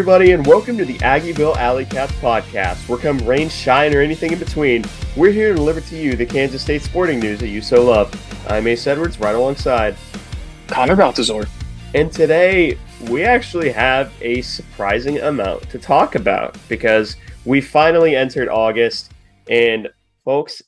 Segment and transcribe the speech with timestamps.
[0.00, 2.88] Everybody, and welcome to the Aggieville Alley Cats podcast.
[2.88, 4.82] Where come rain, shine, or anything in between,
[5.14, 8.10] we're here to deliver to you the Kansas State sporting news that you so love.
[8.48, 9.94] I'm Ace Edwards, right alongside
[10.68, 11.44] Connor Baltazar.
[11.94, 12.78] And today,
[13.10, 19.12] we actually have a surprising amount to talk about because we finally entered August.
[19.50, 19.90] And,
[20.24, 20.62] folks,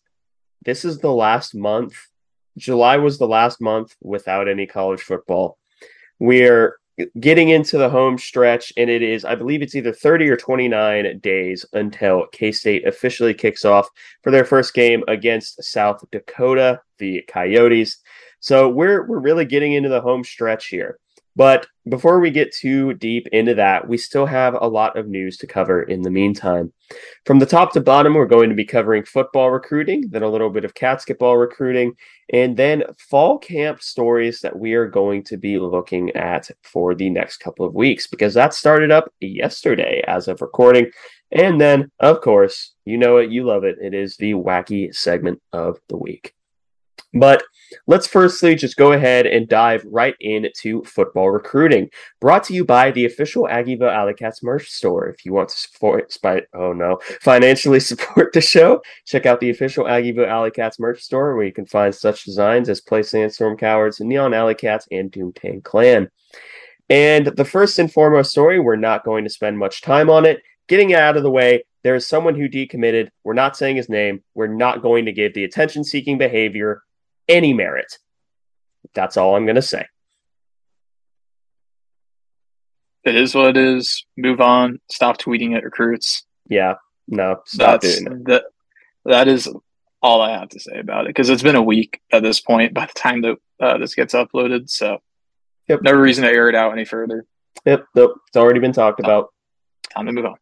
[0.66, 1.94] this is the last month.
[2.58, 5.56] July was the last month without any college football.
[6.18, 6.76] We're
[7.20, 11.18] getting into the home stretch, and it is, I believe it's either 30 or 29
[11.20, 13.88] days until K State officially kicks off
[14.22, 17.98] for their first game against South Dakota, the Coyotes.
[18.40, 20.98] So we're we're really getting into the home stretch here.
[21.34, 25.36] But before we get too deep into that, we still have a lot of news
[25.38, 26.72] to cover in the meantime.
[27.24, 30.50] From the top to bottom, we're going to be covering football recruiting, then a little
[30.50, 31.94] bit of basketball recruiting,
[32.32, 37.08] and then fall camp stories that we are going to be looking at for the
[37.08, 40.90] next couple of weeks because that started up yesterday as of recording.
[41.30, 43.76] And then, of course, you know it, you love it.
[43.80, 46.34] It is the wacky segment of the week.
[47.14, 47.42] But
[47.86, 51.90] let's firstly just go ahead and dive right into football recruiting.
[52.20, 55.08] Brought to you by the official Aggieville Alley Cats merch store.
[55.08, 56.16] If you want to support,
[56.54, 61.36] oh no, financially support the show, check out the official Aggieville Alley Cats merch store
[61.36, 65.62] where you can find such designs as Play Sandstorm Cowards, Neon Alley Cats, and Doomtang
[65.62, 66.10] Clan.
[66.88, 70.42] And the first and foremost story, we're not going to spend much time on it.
[70.68, 73.08] Getting it out of the way, there is someone who decommitted.
[73.24, 74.22] We're not saying his name.
[74.34, 76.82] We're not going to give the attention seeking behavior
[77.32, 77.98] any merit.
[78.94, 79.86] That's all I'm going to say.
[83.04, 84.04] It is what it is.
[84.16, 84.80] Move on.
[84.90, 86.24] Stop tweeting at recruits.
[86.48, 86.74] Yeah,
[87.08, 88.24] no, stop That's, doing it.
[88.26, 88.44] That,
[89.04, 89.48] that is
[90.02, 92.74] all I have to say about it because it's been a week at this point
[92.74, 94.68] by the time that uh, this gets uploaded.
[94.70, 94.98] So,
[95.68, 95.80] yep.
[95.82, 97.26] no reason to air it out any further.
[97.64, 99.28] Yep, nope, it's already been talked about.
[99.94, 100.36] Time to move on.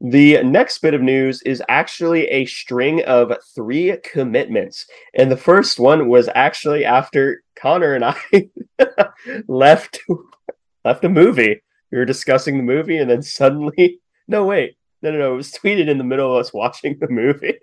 [0.00, 4.86] The next bit of news is actually a string of three commitments.
[5.14, 8.16] And the first one was actually after Connor and I
[9.46, 10.00] left
[10.84, 11.60] left a movie.
[11.92, 14.76] We were discussing the movie and then suddenly no wait.
[15.02, 17.58] No no no, it was tweeted in the middle of us watching the movie.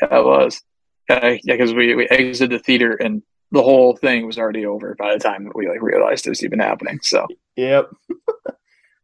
[0.00, 0.62] that was.
[1.08, 4.96] Uh, yeah, because we, we exited the theater and the whole thing was already over
[4.98, 6.98] by the time we like realized it was even happening.
[7.02, 7.90] So Yep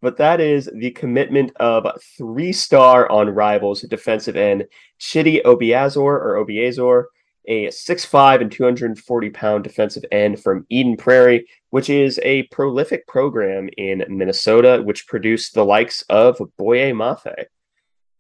[0.02, 1.86] but that is the commitment of
[2.18, 4.66] three star on rivals defensive end
[5.00, 7.04] Chidi Obiazor or Obiazor,
[7.46, 13.68] a 6'5 and 240 pound defensive end from Eden Prairie, which is a prolific program
[13.78, 17.46] in Minnesota, which produced the likes of Boye Mafe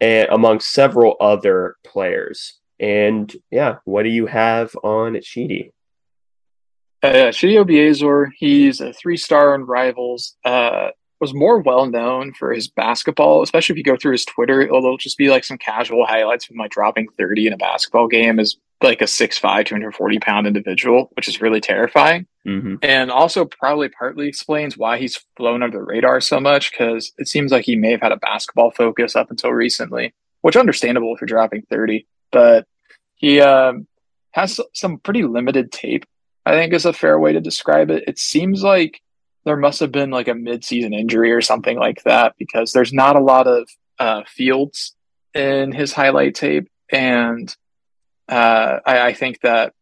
[0.00, 2.60] and among several other players.
[2.80, 5.70] And yeah, what do you have on Chidi?
[7.02, 10.36] Uh, Chidi Obiazor, he's a three star on rivals.
[10.44, 10.90] Uh,
[11.22, 14.98] was more well known for his basketball, especially if you go through his Twitter, it'll
[14.98, 18.56] just be like some casual highlights from like dropping 30 in a basketball game as
[18.82, 22.26] like a 6'5, 240 pound individual, which is really terrifying.
[22.44, 22.74] Mm-hmm.
[22.82, 27.28] And also probably partly explains why he's flown under the radar so much because it
[27.28, 31.20] seems like he may have had a basketball focus up until recently, which understandable if
[31.20, 32.04] you're dropping 30.
[32.32, 32.66] But
[33.14, 33.86] he um,
[34.32, 36.04] has some pretty limited tape,
[36.44, 38.02] I think is a fair way to describe it.
[38.08, 39.00] It seems like
[39.44, 43.16] there must have been like a mid-season injury or something like that because there's not
[43.16, 44.94] a lot of uh, fields
[45.34, 47.54] in his highlight tape, and
[48.28, 49.74] uh, I, I, think that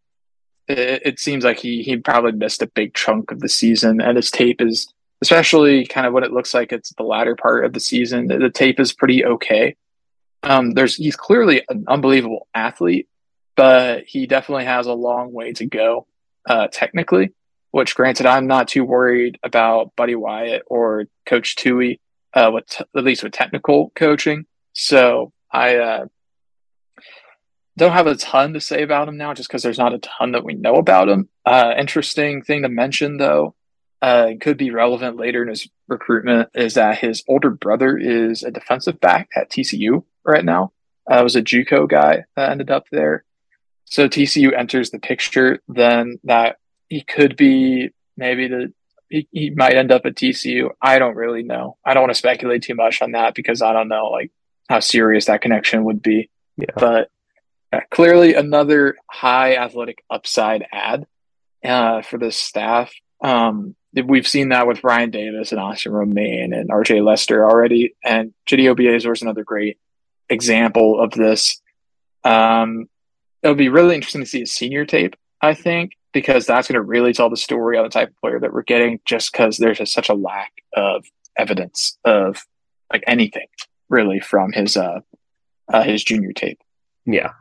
[0.69, 4.17] it, it, seems like he he probably missed a big chunk of the season, and
[4.17, 7.73] his tape is especially kind of what it looks like it's the latter part of
[7.73, 8.27] the season.
[8.27, 9.77] The, the tape is pretty okay.
[10.43, 13.09] Um, there's he's clearly an unbelievable athlete,
[13.57, 16.07] but he definitely has a long way to go
[16.49, 17.33] uh, technically
[17.71, 22.01] which granted, I'm not too worried about Buddy Wyatt or Coach Tui,
[22.35, 24.47] uh, with t- at least with technical coaching.
[24.73, 26.07] So I uh,
[27.77, 30.33] don't have a ton to say about him now, just because there's not a ton
[30.33, 31.29] that we know about him.
[31.47, 33.55] Uh, interesting thing to mention, though,
[34.03, 38.51] uh, could be relevant later in his recruitment, is that his older brother is a
[38.51, 40.73] defensive back at TCU right now.
[41.11, 43.25] Uh, was a JUCO guy that ended up there.
[43.87, 46.57] So TCU enters the picture, then that
[46.91, 48.73] he could be maybe the
[49.09, 50.71] he, he might end up at TCU.
[50.83, 51.79] I don't really know.
[51.85, 54.31] I don't want to speculate too much on that because I don't know like
[54.69, 56.31] how serious that connection would be.
[56.57, 56.67] Yeah.
[56.77, 57.11] But
[57.73, 61.07] uh, clearly another high athletic upside ad
[61.65, 62.93] uh, for this staff.
[63.23, 68.33] Um, we've seen that with Ryan Davis and Austin Romaine and RJ Lester already, and
[68.49, 69.79] Chidi Obiazor is another great
[70.29, 71.61] example of this.
[72.25, 72.89] Um,
[73.43, 75.17] it'll be really interesting to see his senior tape.
[75.41, 78.41] I think because that's going to really tell the story on the type of player
[78.41, 81.05] that we're getting just because there's a, such a lack of
[81.37, 82.45] evidence of
[82.93, 83.47] like anything
[83.89, 85.01] really from his uh,
[85.73, 86.61] uh his junior tape.
[87.07, 87.33] Yeah.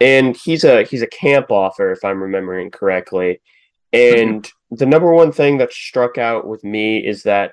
[0.00, 3.40] And he's a he's a camp offer if I'm remembering correctly.
[3.92, 4.76] And mm-hmm.
[4.76, 7.52] the number one thing that struck out with me is that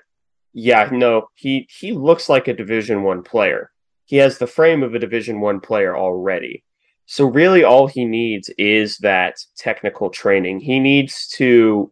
[0.53, 3.71] yeah, no, he he looks like a division 1 player.
[4.05, 6.63] He has the frame of a division 1 player already.
[7.07, 10.59] So really all he needs is that technical training.
[10.59, 11.91] He needs to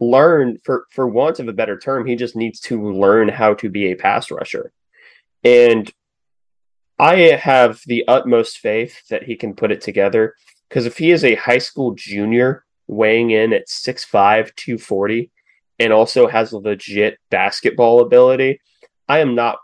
[0.00, 3.68] learn for for want of a better term, he just needs to learn how to
[3.68, 4.72] be a pass rusher.
[5.42, 5.90] And
[7.00, 10.34] I have the utmost faith that he can put it together
[10.68, 15.30] because if he is a high school junior weighing in at 6'5, 240,
[15.80, 18.60] and also has legit basketball ability,
[19.08, 19.58] I am not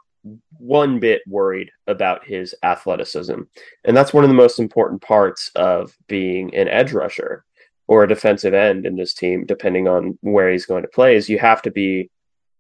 [0.59, 3.41] one bit worried about his athleticism.
[3.85, 7.45] And that's one of the most important parts of being an edge rusher
[7.87, 11.29] or a defensive end in this team, depending on where he's going to play, is
[11.29, 12.11] you have to be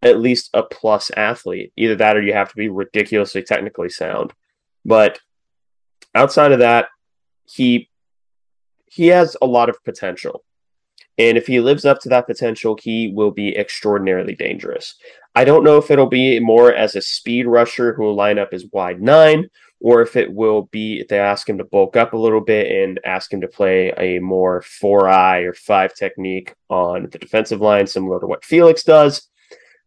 [0.02, 1.72] at least a plus athlete.
[1.76, 4.32] Either that or you have to be ridiculously technically sound.
[4.84, 5.18] But
[6.14, 6.88] outside of that,
[7.46, 7.88] he
[8.86, 10.44] he has a lot of potential.
[11.18, 14.96] And if he lives up to that potential, he will be extraordinarily dangerous.
[15.34, 18.50] I don't know if it'll be more as a speed rusher who will line up
[18.52, 19.50] as wide nine,
[19.80, 22.70] or if it will be if they ask him to bulk up a little bit
[22.70, 27.60] and ask him to play a more four eye or five technique on the defensive
[27.60, 29.28] line, similar to what Felix does.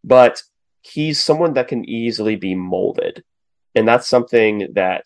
[0.04, 0.44] But
[0.82, 3.24] he's someone that can easily be molded.
[3.74, 5.06] And that's something that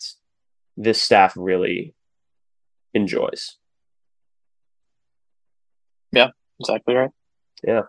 [0.78, 1.94] this staff really
[2.94, 3.58] enjoys.
[6.12, 6.30] Yeah,
[6.60, 7.12] exactly right.
[7.64, 7.84] Yeah.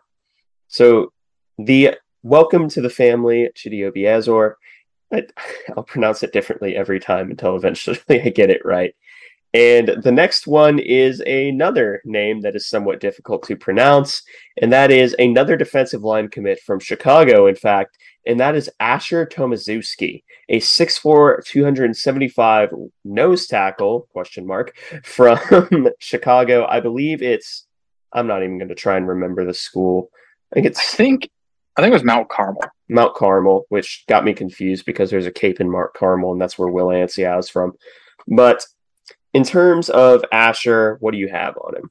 [0.69, 1.13] So
[1.59, 4.57] the welcome to the family, Chidobe Azor.
[5.13, 5.27] I,
[5.77, 8.95] I'll pronounce it differently every time until eventually I get it right.
[9.55, 14.23] And the next one is another name that is somewhat difficult to pronounce,
[14.63, 19.27] and that is another defensive line commit from Chicago, in fact, and that is Asher
[19.27, 22.71] Tomaszewski, a 6'4", 275
[23.05, 24.75] nose tackle, question mark,
[25.05, 26.67] from Chicago.
[26.67, 27.67] I believe it's,
[28.11, 30.09] I'm not even going to try and remember the school.
[30.51, 30.79] I think it's...
[30.79, 31.29] I think,
[31.77, 32.63] I think it was Mount Carmel.
[32.89, 36.59] Mount Carmel, which got me confused because there's a Cape in Mount Carmel, and that's
[36.59, 37.73] where Will Anciaux is from.
[38.29, 38.65] But
[39.33, 41.91] in terms of Asher, what do you have on him?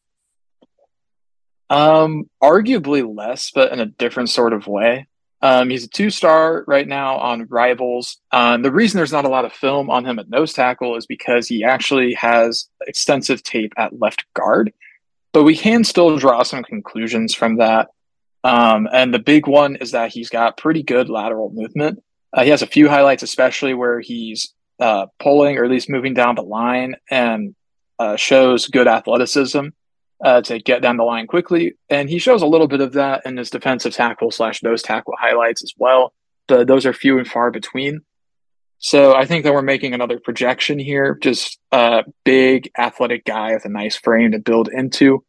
[1.70, 5.08] Um, arguably less, but in a different sort of way.
[5.42, 8.18] Um, he's a two star right now on Rivals.
[8.32, 11.08] Um, the reason there's not a lot of film on him at nose tackle is
[11.08, 14.72] because he actually has extensive tape at left guard,
[15.34, 17.90] but we can still draw some conclusions from that.
[18.44, 22.04] Um, and the big one is that he's got pretty good lateral movement.
[22.34, 26.14] Uh, he has a few highlights, especially where he's uh, pulling or at least moving
[26.14, 27.56] down the line and
[28.00, 29.68] uh, shows good athleticism
[30.24, 31.74] uh, to get down the line quickly.
[31.90, 35.14] And he shows a little bit of that in his defensive tackle slash nose tackle
[35.20, 36.14] highlights as well.
[36.48, 38.02] Those are few and far between.
[38.80, 43.66] So I think that we're making another projection here, just a big athletic guy with
[43.66, 45.24] a nice frame to build into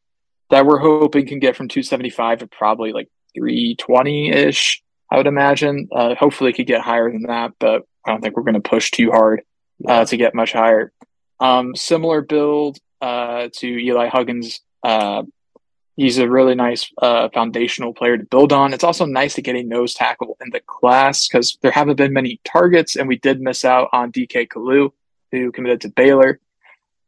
[0.52, 4.82] that we're hoping can get from 275 to probably like 320 ish.
[5.11, 5.88] I would imagine.
[5.90, 8.90] Uh, hopefully, could get higher than that, but I don't think we're going to push
[8.90, 9.42] too hard
[9.88, 10.92] uh, to get much higher.
[11.40, 14.61] Um, similar build uh, to Eli Huggins.
[14.82, 15.23] Uh,
[15.97, 18.75] he's a really nice uh, foundational player to build on.
[18.75, 22.12] It's also nice to get a nose tackle in the class because there haven't been
[22.12, 24.92] many targets, and we did miss out on DK Kalu,
[25.30, 26.40] who committed to Baylor.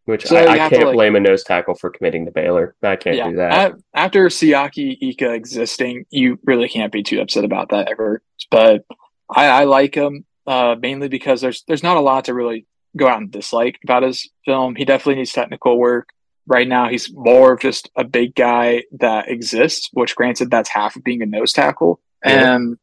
[0.06, 2.74] Which so I, I can't like, blame a nose tackle for committing to Baylor.
[2.82, 3.52] I can't yeah, do that.
[3.52, 8.20] At, after Siaki Ika existing, you really can't be too upset about that ever.
[8.50, 8.84] But
[9.30, 13.08] I, I like him uh, mainly because there's there's not a lot to really go
[13.08, 14.76] out and dislike about his film.
[14.76, 16.10] He definitely needs technical work.
[16.46, 20.94] Right now, he's more of just a big guy that exists, which granted, that's half
[20.94, 22.00] of being a nose tackle.
[22.22, 22.56] Yeah.
[22.56, 22.78] And,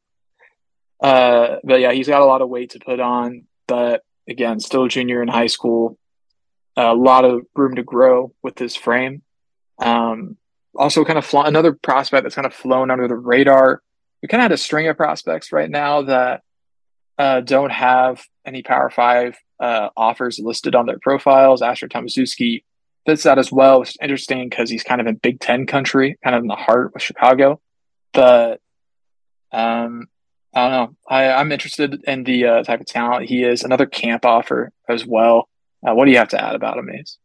[1.00, 3.44] uh, but yeah, he's got a lot of weight to put on.
[3.68, 6.00] But again, still a junior in high school,
[6.78, 9.22] a lot of room to grow with his frame.
[9.80, 10.38] Um,
[10.76, 13.82] also, kind of another prospect that's kind of flown under the radar.
[14.22, 16.42] We kind of had a string of prospects right now that
[17.18, 21.62] uh, don't have any Power Five uh, offers listed on their profiles.
[21.62, 22.64] Asher Tomaszewski
[23.06, 26.18] fits that as well, which is interesting because he's kind of in Big Ten country,
[26.24, 27.60] kind of in the heart of Chicago.
[28.14, 28.62] But
[29.52, 30.08] um,
[30.54, 30.96] I don't know.
[31.08, 33.64] I, I'm interested in the uh, type of talent he is.
[33.64, 35.48] Another camp offer as well.
[35.86, 37.18] Uh, what do you have to add about him, Ace?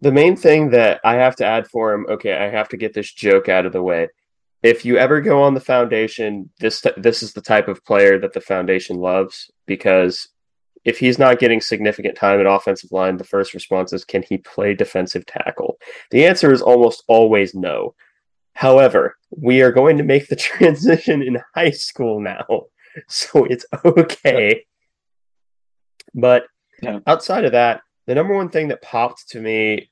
[0.00, 2.92] The main thing that I have to add for him, okay, I have to get
[2.92, 4.08] this joke out of the way
[4.64, 8.32] if you ever go on the foundation, this this is the type of player that
[8.32, 10.28] the foundation loves because
[10.86, 14.38] if he's not getting significant time at offensive line, the first response is can he
[14.38, 15.76] play defensive tackle?
[16.10, 17.94] The answer is almost always no.
[18.54, 22.46] However, we are going to make the transition in high school now
[23.08, 24.64] so it's okay.
[26.14, 26.44] But
[26.80, 27.00] Yeah.
[27.06, 29.90] outside of that, the number one thing that popped to me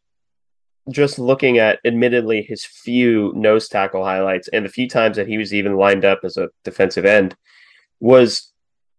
[0.91, 5.39] just looking at admittedly his few nose tackle highlights and the few times that he
[5.39, 7.37] was even lined up as a defensive end
[8.01, 8.53] was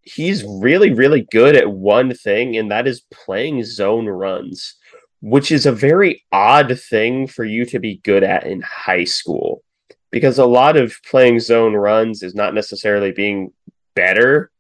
[0.03, 4.75] he's really, really good at one thing, and that is playing zone runs,
[5.21, 9.63] which is a very odd thing for you to be good at in high school.
[10.11, 13.51] Because a lot of playing zone runs is not necessarily being
[13.95, 14.51] better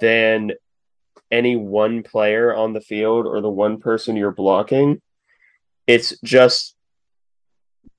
[0.00, 0.52] than
[1.30, 5.00] any one player on the field or the one person you're blocking.
[5.86, 6.74] It's just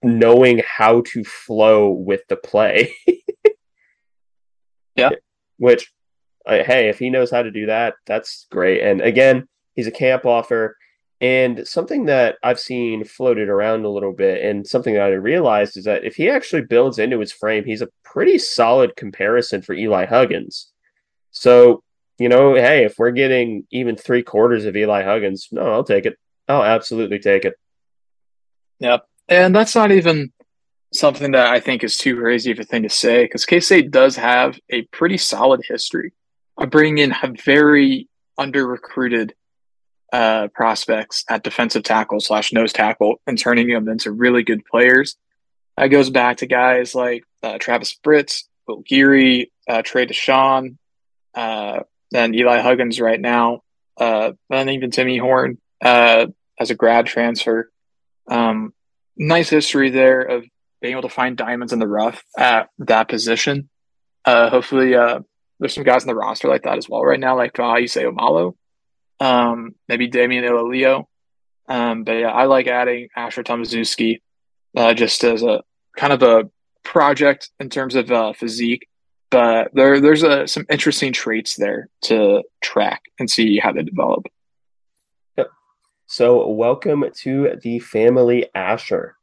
[0.02, 2.94] knowing how to flow with the play.
[5.00, 5.10] Yeah.
[5.58, 5.92] Which,
[6.46, 8.82] hey, if he knows how to do that, that's great.
[8.82, 10.76] And again, he's a camp offer.
[11.22, 15.76] And something that I've seen floated around a little bit, and something that I realized
[15.76, 19.74] is that if he actually builds into his frame, he's a pretty solid comparison for
[19.74, 20.72] Eli Huggins.
[21.32, 21.84] So,
[22.20, 26.06] you know, hey, if we're getting even three quarters of Eli Huggins, no, I'll take
[26.06, 26.18] it.
[26.48, 27.56] I'll absolutely take it.
[28.80, 29.06] Yep.
[29.28, 30.32] And that's not even
[30.92, 33.92] something that I think is too crazy of a thing to say because K State
[33.92, 36.14] does have a pretty solid history
[36.58, 38.08] of bringing in very
[38.38, 39.36] under recruited
[40.12, 45.16] uh, prospects at defensive tackle slash nose tackle and turning them into really good players.
[45.78, 50.78] That goes back to guys like uh, Travis Fritz, Will Geary, uh, Trey Dishon,
[51.36, 51.82] uh,
[52.14, 53.62] and Eli Huggins right now,
[53.98, 56.28] uh, and even Timmy Horne uh,
[56.60, 57.72] as a grad transfer.
[58.28, 58.74] Um,
[59.18, 60.46] nice history there of
[60.82, 63.70] being able to find diamonds in the rough at that position.
[64.26, 65.20] Uh, hopefully, uh,
[65.60, 68.12] there's some guys in the roster like that as well right now, like uh, Uso
[68.12, 68.56] Seumalo,
[69.20, 71.06] um, maybe Damian Ilalio.
[71.68, 74.22] Um, but yeah, I like adding Asher Tomaszewski
[74.76, 75.62] uh, just as a
[75.96, 76.50] kind of a
[76.84, 78.88] project in terms of uh, physique.
[79.32, 84.26] But there, there's uh, some interesting traits there to track and see how they develop.
[85.38, 85.50] Yep.
[86.08, 89.16] So, welcome to the family Asher.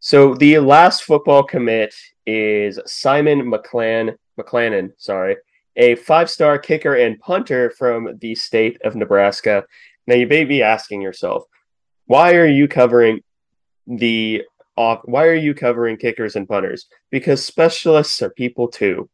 [0.00, 1.94] So, the last football commit
[2.26, 5.36] is Simon McClan, McClannon, sorry,
[5.76, 9.64] a five-star kicker and punter from the state of Nebraska.
[10.06, 11.44] Now, you may be asking yourself,
[12.04, 13.20] why are you covering
[13.86, 14.42] the
[14.76, 15.00] off?
[15.04, 16.86] Why are you covering kickers and punters?
[17.10, 19.08] Because specialists are people too,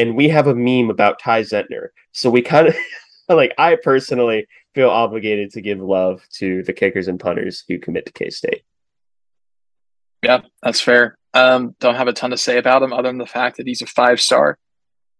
[0.00, 2.74] and we have a meme about Ty Zentner, so we kind of
[3.28, 3.52] like.
[3.58, 8.12] I personally feel obligated to give love to the kickers and punters who commit to
[8.12, 8.62] K State.
[10.22, 11.18] Yeah, that's fair.
[11.34, 13.82] Um, don't have a ton to say about him other than the fact that he's
[13.82, 14.58] a five star.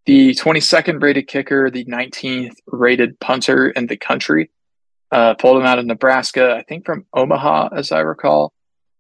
[0.07, 4.51] The 22nd rated kicker, the 19th rated punter in the country.
[5.13, 8.53] Uh, pulled him out of Nebraska, I think from Omaha, as I recall.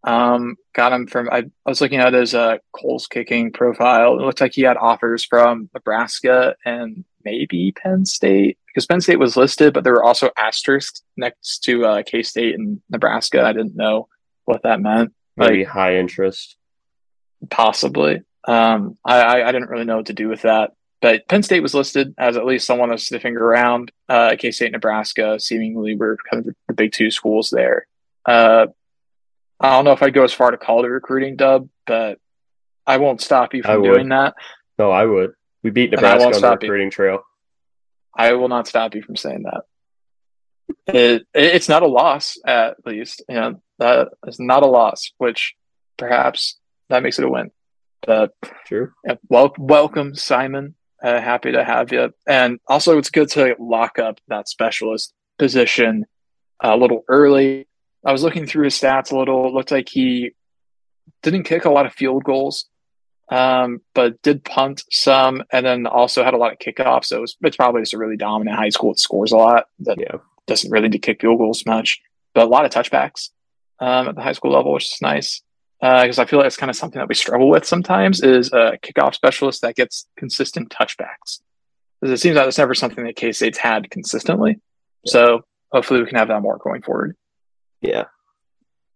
[0.03, 4.19] Um, got him from, I, I was looking at his uh, Kohl's kicking profile.
[4.19, 9.19] It looked like he had offers from Nebraska and maybe Penn State because Penn State
[9.19, 13.43] was listed, but there were also asterisks next to uh, K State and Nebraska.
[13.43, 14.09] I didn't know
[14.45, 15.13] what that meant.
[15.37, 16.57] Maybe high interest.
[17.51, 18.23] Possibly.
[18.47, 20.73] Um, I, I, I didn't really know what to do with that.
[21.03, 23.91] But Penn State was listed as at least someone that's sniffing around.
[24.09, 27.87] Uh, K State, Nebraska, seemingly were kind of the big two schools there.
[28.27, 28.67] Uh,
[29.61, 32.19] I don't know if I'd go as far to call it a recruiting dub, but
[32.87, 34.35] I won't stop you from doing that.
[34.79, 35.33] No, I would.
[35.63, 36.69] We beat Nebraska on the stop you.
[36.69, 37.23] recruiting trail.
[38.17, 39.63] I will not stop you from saying that.
[40.87, 43.23] It, it it's not a loss, at least.
[43.29, 45.55] You know, that is not a loss, which
[45.99, 47.51] perhaps that makes it a win.
[48.07, 48.35] But
[48.67, 48.93] True.
[49.05, 50.75] Yeah, well, welcome, Simon.
[51.03, 52.13] Uh, happy to have you.
[52.27, 56.07] And also, it's good to lock up that specialist position
[56.61, 57.67] a little early.
[58.05, 59.47] I was looking through his stats a little.
[59.49, 60.33] It looked like he
[61.23, 62.67] didn't kick a lot of field goals,
[63.31, 67.07] um, but did punt some, and then also had a lot of kickoffs.
[67.07, 68.93] So it's, it's probably just a really dominant high school.
[68.93, 69.67] It scores a lot.
[69.81, 70.17] That Yeah.
[70.47, 72.01] doesn't really need to kick field goals much,
[72.35, 73.31] but a lot of touchbacks
[73.81, 75.43] um, at the high school level, which is nice
[75.81, 78.79] because I feel like it's kind of something that we struggle with sometimes is a
[78.83, 81.41] kickoff specialist that gets consistent touchbacks.
[82.01, 84.59] Because it seems like it's never something that K State's had consistently.
[85.07, 85.43] So
[85.73, 87.17] hopefully we can have that more going forward.
[87.81, 88.05] Yeah.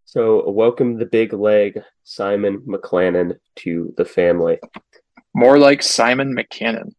[0.04, 4.58] So welcome the big leg, Simon McClannon, to the family.
[5.34, 6.92] More like Simon McCannon.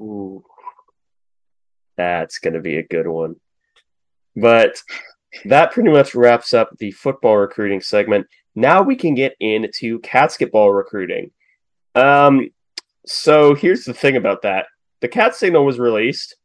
[0.00, 0.44] Ooh.
[1.96, 3.36] That's going to be a good one.
[4.36, 4.80] But
[5.44, 8.26] that pretty much wraps up the football recruiting segment.
[8.54, 11.32] Now we can get into basketball recruiting.
[11.94, 12.50] Um,
[13.06, 14.66] so here's the thing about that
[15.00, 16.36] the cat signal was released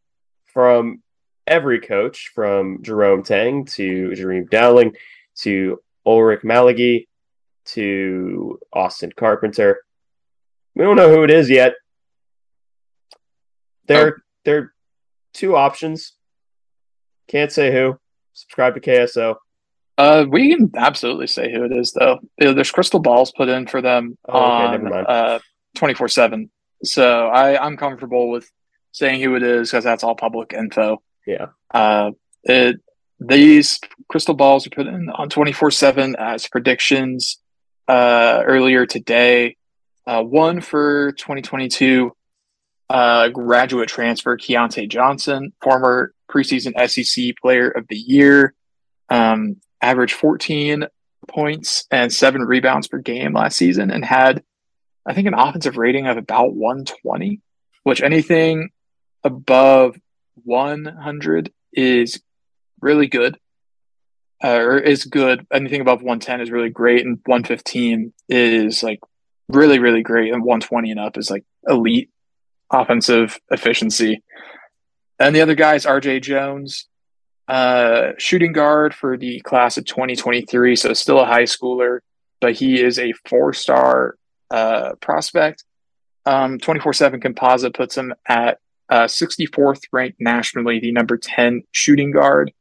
[0.45, 1.03] from
[1.47, 4.95] every coach, from Jerome Tang to Jareem Dowling
[5.39, 7.07] to Ulric Maligi
[7.65, 9.81] to Austin Carpenter.
[10.75, 11.73] We don't know who it is yet.
[13.87, 14.21] There, oh.
[14.43, 14.73] there are
[15.33, 16.13] two options.
[17.27, 17.99] Can't say who.
[18.33, 19.35] Subscribe to KSO.
[19.97, 22.19] Uh, we can absolutely say who it is, though.
[22.37, 25.39] There's crystal balls put in for them oh, on uh,
[25.75, 26.51] twenty four seven.
[26.83, 28.49] So I I'm comfortable with
[28.91, 31.01] saying who it is because that's all public info.
[31.25, 31.47] Yeah.
[31.73, 32.11] Uh,
[32.43, 32.79] it
[33.19, 33.79] these
[34.09, 37.39] crystal balls are put in on twenty four seven as predictions.
[37.87, 39.57] Uh, earlier today,
[40.07, 42.15] uh, one for twenty twenty two.
[42.87, 48.53] Uh, graduate transfer Keyontae Johnson, former preseason SEC Player of the Year.
[49.09, 50.85] Um, averaged 14
[51.27, 54.43] points and seven rebounds per game last season and had,
[55.05, 57.41] I think, an offensive rating of about 120,
[57.83, 58.69] which anything
[59.23, 59.97] above
[60.45, 62.21] 100 is
[62.81, 63.37] really good.
[64.43, 65.47] Uh, or is good.
[65.51, 68.99] Anything above 110 is really great, and 115 is like
[69.47, 72.09] really, really great, and 120 and up is like elite
[72.69, 74.23] offensive efficiency.
[75.19, 76.87] And the other guy is RJ Jones,
[77.47, 80.75] uh, shooting guard for the class of 2023.
[80.75, 81.99] So still a high schooler,
[82.41, 84.15] but he is a four star
[84.51, 85.63] uh, prospect.
[86.25, 92.11] Um, 24 7 composite puts him at uh, 64th ranked nationally, the number 10 shooting
[92.11, 92.51] guard.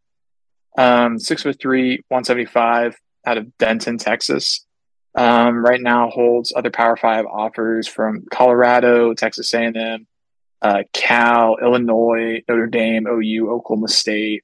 [0.77, 4.67] Um, six foot three, 175 out of Denton, Texas.
[5.15, 10.07] Um, right now holds other Power Five offers from Colorado, Texas A&M,
[10.61, 14.43] uh, Cal, Illinois, Notre Dame, OU, Oklahoma State,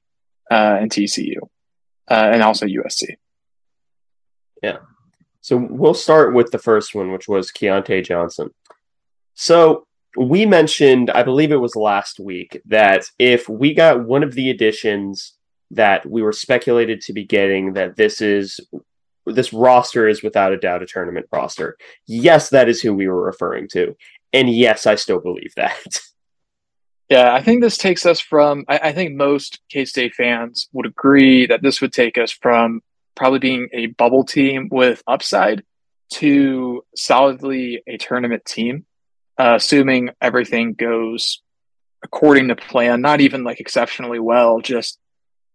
[0.51, 1.39] uh, and TCU,
[2.09, 3.17] uh, and also USC.
[4.63, 4.79] Yeah.
[5.41, 8.51] So we'll start with the first one, which was Keyontae Johnson.
[9.35, 14.35] So we mentioned, I believe it was last week, that if we got one of
[14.35, 15.35] the additions
[15.73, 18.61] that we were speculated to be getting, that this is
[19.27, 21.77] this roster is without a doubt a tournament roster.
[22.07, 23.95] Yes, that is who we were referring to.
[24.33, 26.01] And yes, I still believe that.
[27.11, 30.87] Yeah, I think this takes us from, I, I think most K State fans would
[30.87, 32.83] agree that this would take us from
[33.17, 35.65] probably being a bubble team with upside
[36.13, 38.87] to solidly a tournament team,
[39.41, 41.41] uh, assuming everything goes
[42.03, 44.99] according to plan, not even like exceptionally well, just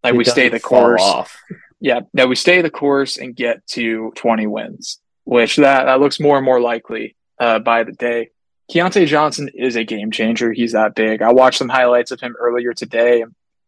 [0.03, 1.01] like it we stay the course.
[1.03, 1.37] Off.
[1.79, 6.19] Yeah, no, we stay the course and get to 20 wins, which that, that looks
[6.19, 8.31] more and more likely uh, by the day.
[8.73, 10.51] Keyontae Johnson is a game changer.
[10.51, 11.21] He's that big.
[11.21, 13.23] I watched some highlights of him earlier today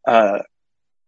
[0.07, 0.39] uh,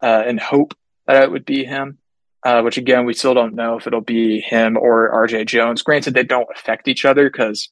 [0.04, 0.76] uh, and hope
[1.08, 1.98] that it would be him,
[2.45, 5.82] uh, which again, we still don't know if it'll be him or RJ Jones.
[5.82, 7.69] Granted, they don't affect each other because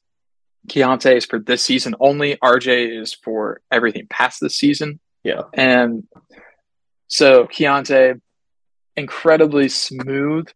[0.70, 2.36] Keyontae is for this season only.
[2.38, 5.00] RJ is for everything past this season.
[5.24, 5.44] Yeah.
[5.54, 6.08] And
[7.08, 8.20] so Keyontae,
[8.96, 10.48] incredibly smooth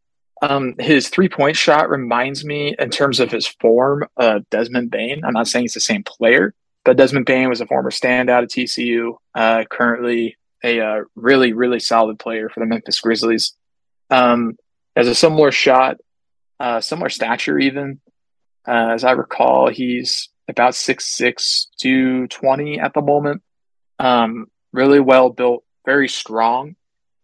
[0.42, 5.24] um, his three point shot reminds me, in terms of his form, of Desmond Bane.
[5.24, 8.50] I'm not saying he's the same player, but Desmond Bane was a former standout at
[8.50, 13.54] TCU, uh, currently a uh, really, really solid player for the Memphis Grizzlies.
[14.10, 14.58] Um,
[14.96, 15.98] has a similar shot,
[16.60, 18.02] uh, similar stature, even.
[18.68, 23.42] Uh, as I recall, he's about six six to 20 at the moment.
[24.00, 26.76] Um, really well built, very strong.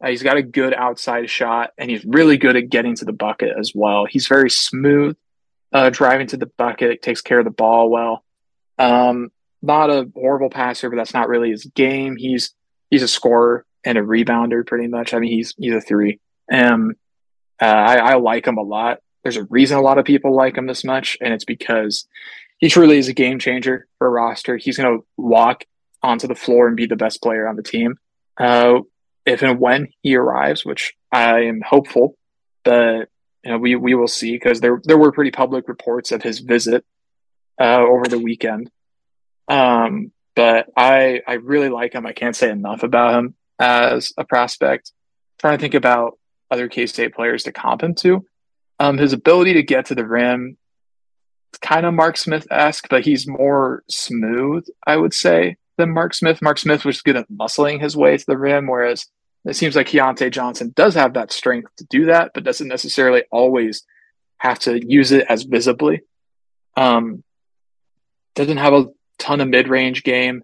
[0.04, 3.14] Uh, he's got a good outside shot, and he's really good at getting to the
[3.14, 4.06] bucket as well.
[4.06, 5.16] He's very smooth
[5.74, 8.24] uh, driving to the bucket, takes care of the ball well.
[8.78, 12.16] Um, not a horrible passer, but that's not really his game.
[12.16, 12.54] He's
[12.90, 15.14] he's a scorer and a rebounder, pretty much.
[15.14, 16.20] I mean, he's he's a three.
[16.52, 16.94] Um,
[17.60, 19.00] uh, I, I like him a lot.
[19.28, 22.08] There's a reason a lot of people like him this much, and it's because
[22.60, 24.56] he truly is a game changer for a roster.
[24.56, 25.66] He's going to walk
[26.02, 28.00] onto the floor and be the best player on the team.
[28.38, 28.80] Uh,
[29.26, 32.18] if and when he arrives, which I am hopeful,
[32.64, 33.10] but
[33.44, 36.40] you know, we we will see because there there were pretty public reports of his
[36.40, 36.86] visit
[37.60, 38.72] uh, over the weekend.
[39.50, 42.06] Um, but I I really like him.
[42.06, 44.94] I can't say enough about him as a prospect.
[44.96, 46.18] I'm trying to think about
[46.50, 48.26] other K State players to comp him to.
[48.80, 50.58] Um, his ability to get to the rim,
[51.54, 56.14] is kind of Mark Smith esque, but he's more smooth, I would say, than Mark
[56.14, 56.42] Smith.
[56.42, 59.08] Mark Smith was good at muscling his way to the rim, whereas
[59.46, 63.24] it seems like Keyontae Johnson does have that strength to do that, but doesn't necessarily
[63.32, 63.84] always
[64.38, 66.02] have to use it as visibly.
[66.76, 67.24] Um,
[68.36, 68.88] doesn't have a
[69.18, 70.44] ton of mid range game,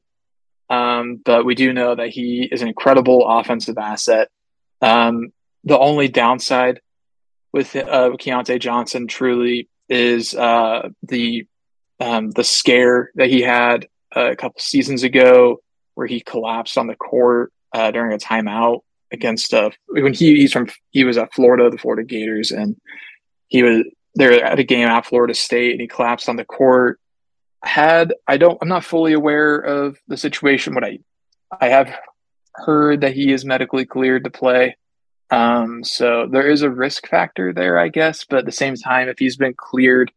[0.69, 4.29] um, but we do know that he is an incredible offensive asset.
[4.81, 5.31] Um,
[5.63, 6.81] the only downside
[7.53, 11.45] with uh, Keyontae Johnson truly is uh, the
[11.99, 15.61] um, the scare that he had a couple seasons ago,
[15.93, 20.51] where he collapsed on the court uh, during a timeout against uh when he he's
[20.51, 22.75] from he was at Florida, the Florida Gators, and
[23.47, 23.83] he was
[24.15, 26.99] there at a game at Florida State, and he collapsed on the court.
[27.63, 30.73] had I don't I'm not fully aware of the situation.
[30.73, 30.99] What I
[31.61, 31.95] I have
[32.55, 34.75] heard that he is medically cleared to play.
[35.33, 38.23] Um, so there is a risk factor there, I guess.
[38.23, 40.11] But at the same time, if he's been cleared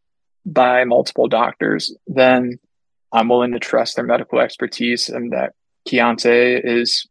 [0.45, 2.59] by multiple doctors, then
[3.11, 5.53] I'm willing to trust their medical expertise and that
[5.87, 7.07] Keyontae is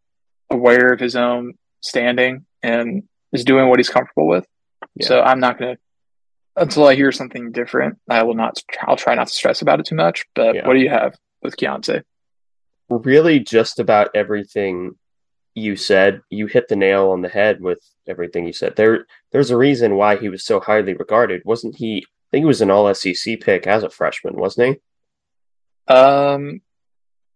[0.51, 4.47] aware of his own standing and is doing what he's comfortable with.
[4.95, 5.09] Yeah.
[5.09, 5.81] So I'm not going to
[6.55, 7.99] until I hear something different.
[8.09, 8.62] I will not.
[8.83, 10.25] I'll try not to stress about it too much.
[10.35, 10.66] But yeah.
[10.66, 12.03] what do you have with Keyontae?
[12.88, 14.95] Really, just about everything
[15.57, 16.23] you said.
[16.31, 18.77] You hit the nail on the head with everything you said.
[18.77, 21.42] There, there's a reason why he was so highly regarded.
[21.45, 21.99] Wasn't he?
[21.99, 24.79] I think he was an All SEC pick as a freshman, wasn't
[25.88, 25.92] he?
[25.92, 26.61] Um,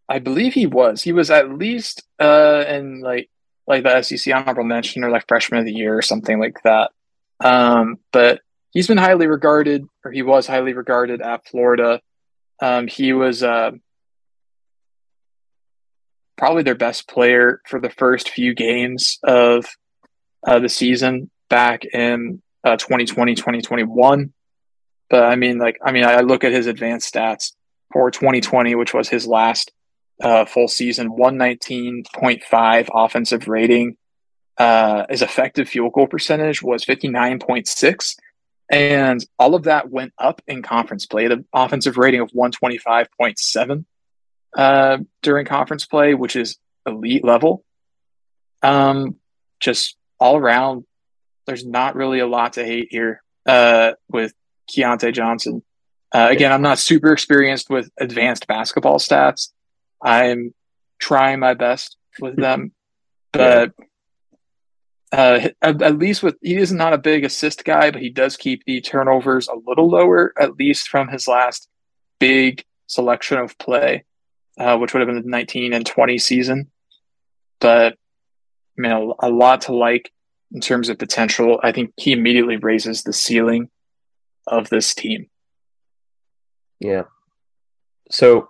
[0.09, 1.03] I believe he was.
[1.03, 3.31] He was at least uh in like
[3.67, 6.91] like the SEC honorable mention or like freshman of the year or something like that.
[7.39, 8.41] Um, but
[8.73, 12.01] he's been highly regarded, or he was highly regarded at Florida.
[12.61, 13.71] Um, he was uh,
[16.41, 19.67] probably their best player for the first few games of
[20.47, 24.33] uh, the season back in uh, 2020, 2021.
[25.11, 27.53] But I mean, like, I mean, I look at his advanced stats
[27.93, 29.71] for 2020, which was his last
[30.23, 33.99] uh, full season 119.5 offensive rating.
[34.57, 38.17] Uh, his effective field goal percentage was 59.6.
[38.71, 41.29] And all of that went up in conference play.
[41.29, 43.85] The offensive rating of 125.7
[44.57, 47.65] uh, during conference play, which is elite level.
[48.63, 49.17] Um,
[49.61, 50.85] just all around,
[51.47, 54.33] there's not really a lot to hate here uh, with
[54.71, 55.63] Keyontae Johnson.
[56.13, 59.51] Uh, again, I'm not super experienced with advanced basketball stats,
[60.03, 60.55] I'm
[60.99, 62.73] trying my best with them,
[63.33, 63.73] but
[65.13, 68.37] uh, at, at, least with he is not a big assist guy, but he does
[68.37, 71.69] keep the turnovers a little lower, at least from his last
[72.19, 74.05] big selection of play,
[74.59, 76.71] uh, which would have been the 19 and 20 season.
[77.61, 77.95] But
[78.79, 80.13] I mean, a, a lot to like
[80.53, 81.61] in terms of potential.
[81.63, 83.71] I think he immediately raises the ceiling
[84.47, 85.29] of this team.
[86.81, 87.05] Yeah.
[88.11, 88.49] So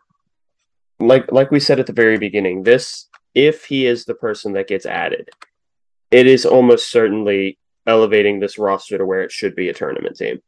[0.99, 4.69] like like we said at the very beginning, this if he is the person that
[4.69, 5.31] gets added,
[6.11, 10.41] it is almost certainly elevating this roster to where it should be a tournament team.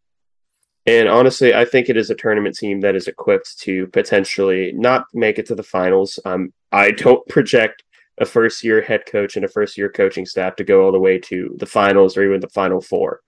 [0.86, 5.06] And honestly, I think it is a tournament team that is equipped to potentially not
[5.14, 6.18] make it to the finals.
[6.24, 7.84] Um, I don't project
[8.18, 10.98] a first year head coach and a first year coaching staff to go all the
[10.98, 13.20] way to the finals or even the final four.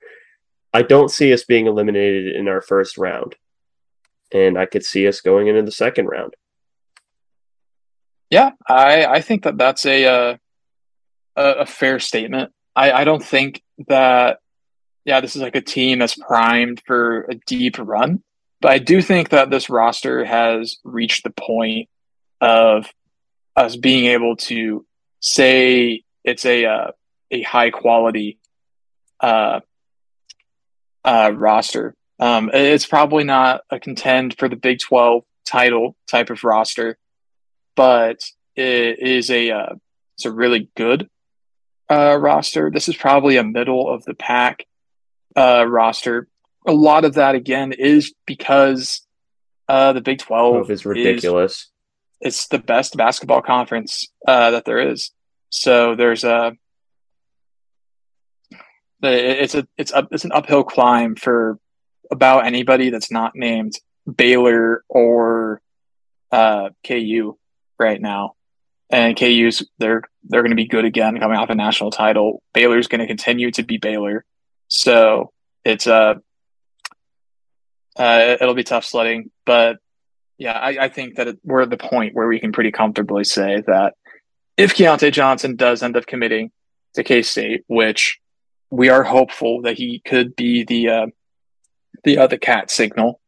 [0.73, 3.37] I don't see us being eliminated in our first round.
[4.33, 6.35] And I could see us going into the second round.
[8.31, 10.37] Yeah, I I think that that's a uh,
[11.37, 12.53] a, a fair statement.
[12.75, 14.39] I I don't think that
[15.05, 18.23] yeah this is like a team that's primed for a deep run,
[18.61, 21.89] but I do think that this roster has reached the point
[22.41, 22.87] of
[23.57, 24.85] us being able to
[25.21, 26.91] say it's a uh,
[27.31, 28.39] a high quality
[29.21, 29.61] uh,
[31.05, 31.95] uh, roster.
[32.19, 36.97] Um, it's probably not a contend for the Big Twelve title type of roster,
[37.77, 38.25] but
[38.57, 39.75] it is a uh,
[40.17, 41.09] it's a really good
[41.91, 42.71] uh, roster.
[42.71, 44.65] This is probably a middle of the pack
[45.37, 46.29] uh, roster.
[46.67, 49.07] A lot of that again is because
[49.69, 51.53] uh, the Big Twelve is ridiculous.
[51.53, 51.71] Is,
[52.21, 55.11] it's the best basketball conference uh, that there is.
[55.51, 56.53] So there's a
[59.03, 61.59] it's a it's a it's an uphill climb for
[62.11, 63.75] about anybody that's not named
[64.13, 65.61] Baylor or
[66.33, 67.37] uh, KU
[67.79, 68.35] right now.
[68.91, 72.43] And KU's they're they're going to be good again coming off a national title.
[72.53, 74.25] Baylor's going to continue to be Baylor.
[74.75, 75.33] So
[75.65, 76.15] it's uh,
[77.97, 79.79] uh it'll be tough sledding, but
[80.37, 83.25] yeah, I, I think that it, we're at the point where we can pretty comfortably
[83.25, 83.95] say that
[84.57, 86.51] if Keyontae Johnson does end up committing
[86.95, 88.19] to K State, which
[88.71, 91.07] we are hopeful that he could be the uh,
[92.03, 93.21] the other cat signal,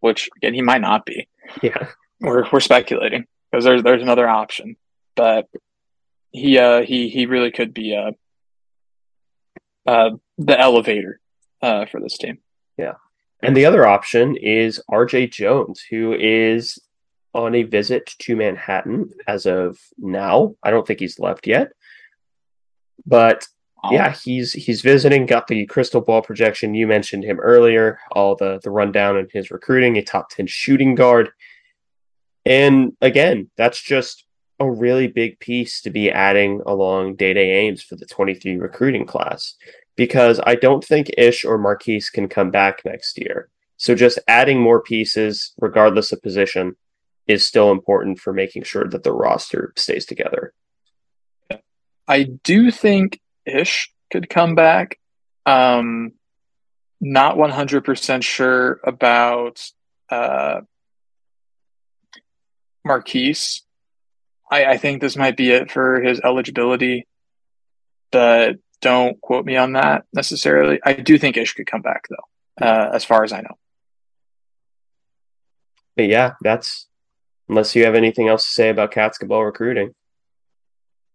[0.00, 1.28] which again he might not be.
[1.62, 1.88] Yeah,
[2.20, 4.76] we're we're speculating because there's there's another option,
[5.16, 5.48] but
[6.30, 8.12] he uh he he really could be uh
[9.90, 11.20] uh the elevator
[11.62, 12.38] uh for this team.
[12.76, 12.94] Yeah.
[13.42, 16.78] And the other option is RJ Jones, who is
[17.32, 20.56] on a visit to Manhattan as of now.
[20.62, 21.72] I don't think he's left yet.
[23.06, 23.46] But
[23.90, 26.74] yeah, he's he's visiting, got the crystal ball projection.
[26.74, 30.94] You mentioned him earlier, all the the rundown in his recruiting, a top 10 shooting
[30.94, 31.30] guard.
[32.44, 34.24] And again, that's just
[34.58, 39.06] a really big piece to be adding along Dai Dai Ames for the 23 recruiting
[39.06, 39.54] class
[40.00, 43.50] because I don't think Ish or Markquis can come back next year.
[43.76, 46.76] So just adding more pieces, regardless of position,
[47.26, 50.54] is still important for making sure that the roster stays together.
[52.08, 54.98] I do think Ish could come back.
[55.44, 56.12] Um,
[56.98, 59.62] not 100% sure about
[60.08, 60.62] uh,
[62.88, 63.60] Markquis.
[64.50, 67.06] I, I think this might be it for his eligibility,
[68.10, 70.80] but don't quote me on that necessarily.
[70.84, 73.58] I do think Ish could come back though, uh, as far as I know.
[75.96, 76.86] But yeah, that's
[77.48, 79.94] unless you have anything else to say about basketball recruiting.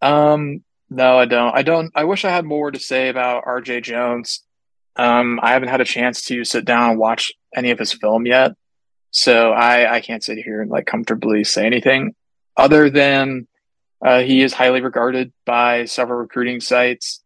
[0.01, 1.55] Um, no, I don't.
[1.55, 1.91] I don't.
[1.95, 4.43] I wish I had more to say about RJ Jones.
[4.95, 8.25] Um, I haven't had a chance to sit down and watch any of his film
[8.25, 8.51] yet,
[9.11, 12.13] so I I can't sit here and like comfortably say anything
[12.55, 13.47] other than
[14.05, 17.23] uh, he is highly regarded by several recruiting sites.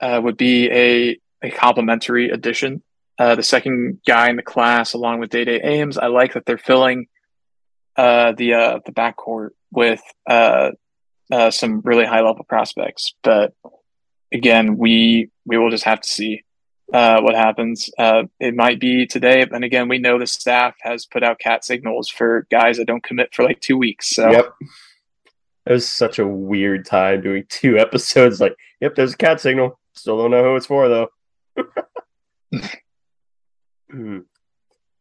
[0.00, 2.82] Uh, would be a a complimentary addition.
[3.18, 6.46] Uh, the second guy in the class, along with Dai Dai Ames, I like that
[6.46, 7.06] they're filling
[7.96, 10.70] uh, the uh, the backcourt with uh,
[11.30, 13.14] uh, some really high level prospects.
[13.22, 13.52] But
[14.32, 16.44] again, we we will just have to see
[16.92, 17.90] uh, what happens.
[17.98, 22.08] It might be today, and again, we know the staff has put out cat signals
[22.08, 24.08] for guys that don't commit for like two weeks.
[24.08, 24.30] So.
[24.30, 24.54] Yep.
[25.66, 28.40] It was such a weird time doing two episodes.
[28.40, 29.78] Like, yep, there's a cat signal.
[30.00, 31.08] Still don't know who it's for though.
[33.92, 34.20] Hmm.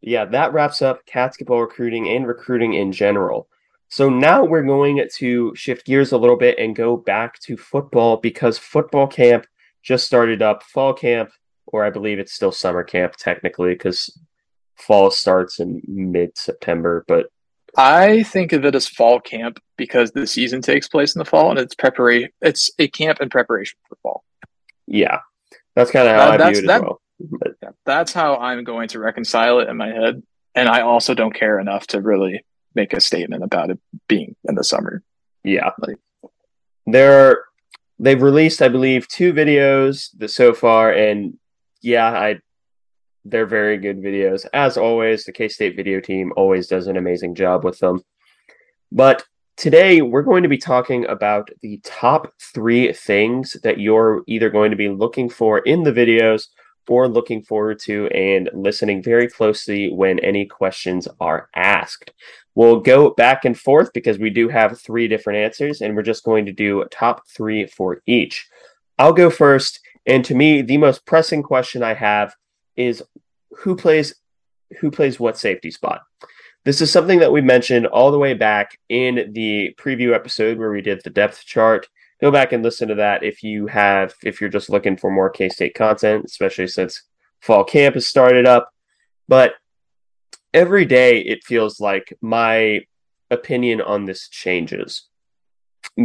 [0.02, 3.48] yeah, that wraps up basketball recruiting and recruiting in general.
[3.90, 8.18] So now we're going to shift gears a little bit and go back to football
[8.18, 9.46] because football camp
[9.84, 10.64] just started up.
[10.64, 11.30] Fall camp,
[11.68, 14.18] or I believe it's still summer camp technically because
[14.76, 17.06] fall starts in mid September.
[17.08, 17.28] But
[17.78, 21.52] I think of it as fall camp because the season takes place in the fall
[21.52, 22.32] and it's preparation.
[22.42, 24.24] It's a camp in preparation for fall.
[24.92, 25.20] Yeah,
[25.76, 27.02] that's kind of how I view it that, as well.
[27.20, 30.24] But, that's how I'm going to reconcile it in my head.
[30.56, 34.56] And I also don't care enough to really make a statement about it being in
[34.56, 35.04] the summer.
[35.44, 35.70] Yeah.
[35.80, 35.98] Like,
[36.88, 37.44] they're
[38.00, 41.38] they've released, I believe, two videos so far, and
[41.82, 42.40] yeah, I
[43.26, 44.46] they're very good videos.
[44.54, 48.02] As always, the K State video team always does an amazing job with them.
[48.92, 49.24] But
[49.60, 54.72] today we're going to be talking about the top three things that you're either going
[54.72, 56.48] to be looking for in the videos
[56.88, 62.12] or looking forward to and listening very closely when any questions are asked.
[62.56, 66.24] We'll go back and forth because we do have three different answers, and we're just
[66.24, 68.48] going to do top three for each.
[68.98, 72.34] I'll go first, and to me, the most pressing question I have
[72.76, 73.04] is
[73.58, 74.16] who plays
[74.80, 76.02] who plays what safety spot.
[76.66, 80.72] This is something that we mentioned all the way back in the preview episode where
[80.72, 81.88] we did the depth chart.
[82.20, 85.30] Go back and listen to that if you have if you're just looking for more
[85.30, 87.04] K-State content, especially since
[87.40, 88.70] fall camp has started up.
[89.30, 89.54] But
[90.54, 92.82] every day it feels like my
[93.32, 95.08] opinion on this changes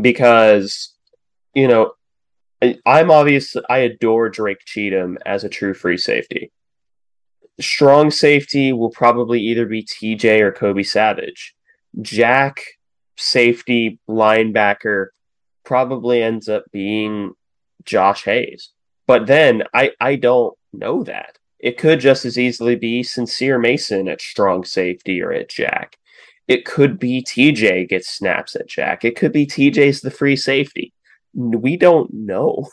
[0.00, 0.94] because
[1.54, 1.94] you know
[2.86, 6.52] I'm obvious I adore Drake Cheatum as a true free safety.
[7.60, 11.54] Strong safety will probably either be TJ or Kobe Savage.
[12.00, 12.60] Jack
[13.16, 15.08] safety linebacker
[15.64, 17.32] probably ends up being
[17.84, 18.70] Josh Hayes.
[19.06, 21.38] But then I I don't know that.
[21.58, 25.96] It could just as easily be Sincere Mason at strong safety or at Jack.
[26.46, 29.04] It could be TJ gets snaps at Jack.
[29.04, 30.92] It could be TJ's the free safety.
[31.32, 32.68] We don't know.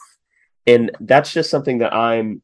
[0.67, 2.41] And that's just something that I'm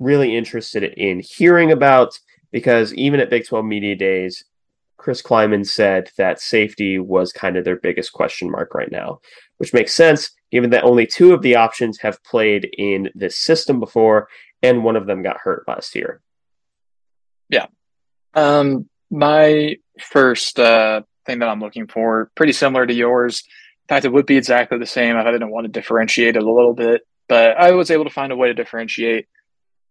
[0.00, 2.18] really interested in hearing about
[2.50, 4.44] because even at Big 12 Media Days,
[4.96, 9.20] Chris Klieman said that safety was kind of their biggest question mark right now,
[9.58, 13.80] which makes sense given that only two of the options have played in this system
[13.80, 14.28] before
[14.62, 16.20] and one of them got hurt last year.
[17.48, 17.66] Yeah.
[18.34, 23.44] Um, my first uh, thing that I'm looking for, pretty similar to yours.
[23.88, 26.42] In fact, it would be exactly the same if I didn't want to differentiate it
[26.42, 29.26] a little bit, but I was able to find a way to differentiate.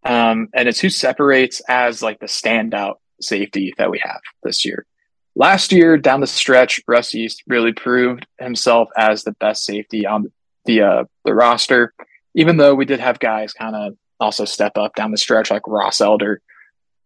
[0.04, 4.86] Um, and it's who separates as like the standout safety that we have this year.
[5.34, 10.32] Last year, down the stretch, Russ Yeast really proved himself as the best safety on
[10.64, 11.94] the uh, the roster.
[12.34, 15.66] Even though we did have guys kind of also step up down the stretch, like
[15.66, 16.40] Ross Elder.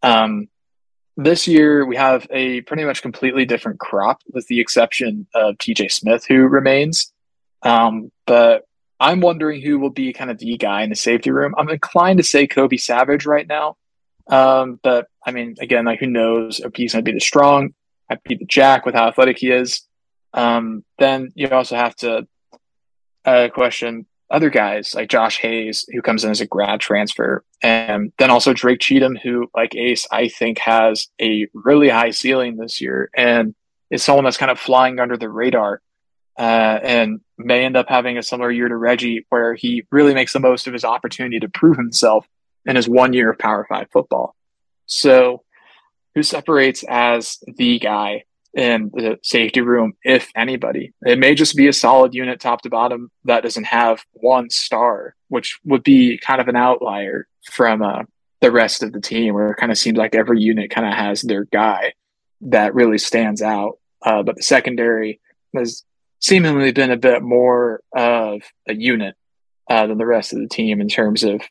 [0.01, 0.47] Um,
[1.15, 5.91] this year, we have a pretty much completely different crop, with the exception of TJ
[5.91, 7.13] Smith, who remains.
[7.61, 8.65] Um, but
[9.03, 11.53] I'm wondering who will be kind of the guy in the safety room.
[11.57, 13.75] I'm inclined to say Kobe Savage right now.
[14.27, 17.73] Um, but I mean, again, like who knows he's going to be the strong,
[18.09, 19.81] might be the jack with how athletic he is.
[20.33, 22.25] Um, then you also have to
[23.25, 28.13] uh, question other guys like Josh Hayes, who comes in as a grad transfer, and
[28.17, 32.79] then also Drake Cheatum, who, like Ace, I think has a really high ceiling this
[32.79, 33.09] year.
[33.13, 33.53] And
[33.91, 35.81] is someone that's kind of flying under the radar
[36.39, 40.33] uh, and may end up having a similar year to Reggie, where he really makes
[40.33, 42.27] the most of his opportunity to prove himself
[42.65, 44.35] in his one year of Power Five football.
[44.85, 45.43] So,
[46.15, 50.93] who separates as the guy in the safety room, if anybody?
[51.05, 55.15] It may just be a solid unit top to bottom that doesn't have one star,
[55.29, 58.03] which would be kind of an outlier from uh,
[58.41, 60.93] the rest of the team, where it kind of seems like every unit kind of
[60.93, 61.93] has their guy
[62.41, 63.79] that really stands out.
[64.05, 65.21] Uh, but the secondary
[65.55, 65.83] has
[66.23, 69.15] seemingly been a bit more of a unit
[69.69, 71.41] uh, than the rest of the team in terms of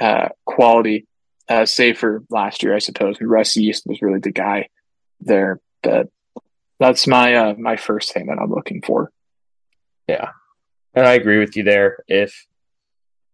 [0.00, 1.06] uh, quality.
[1.48, 4.68] Uh, save for last year, I suppose, Russ Yeast was really the guy
[5.20, 5.60] there.
[5.82, 6.08] But
[6.80, 9.12] that's my uh, my first thing that I'm looking for.
[10.08, 10.30] Yeah,
[10.94, 11.98] and I agree with you there.
[12.08, 12.46] If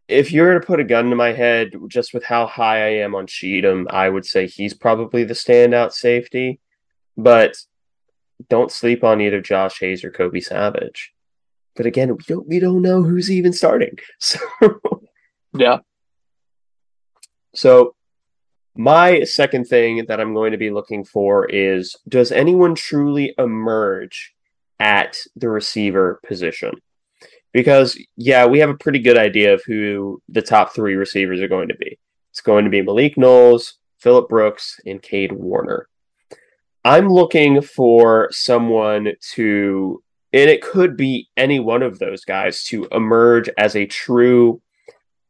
[0.09, 2.91] if you were to put a gun to my head, just with how high I
[3.03, 6.61] am on Cheatum, I would say he's probably the standout safety.
[7.17, 7.57] But
[8.49, 11.13] don't sleep on either Josh Hayes or Kobe Savage.
[11.77, 13.99] But again, we don't we don't know who's even starting.
[14.21, 14.39] So
[15.55, 15.79] yeah.
[17.55, 17.95] So
[18.77, 24.35] my second thing that I'm going to be looking for is does anyone truly emerge
[24.79, 26.73] at the receiver position?
[27.53, 31.49] Because yeah, we have a pretty good idea of who the top three receivers are
[31.49, 31.99] going to be.
[32.31, 35.89] It's going to be Malik Knowles, Phillip Brooks, and Cade Warner.
[36.89, 42.87] I'm looking for someone to, and it could be any one of those guys to
[42.87, 44.63] emerge as a true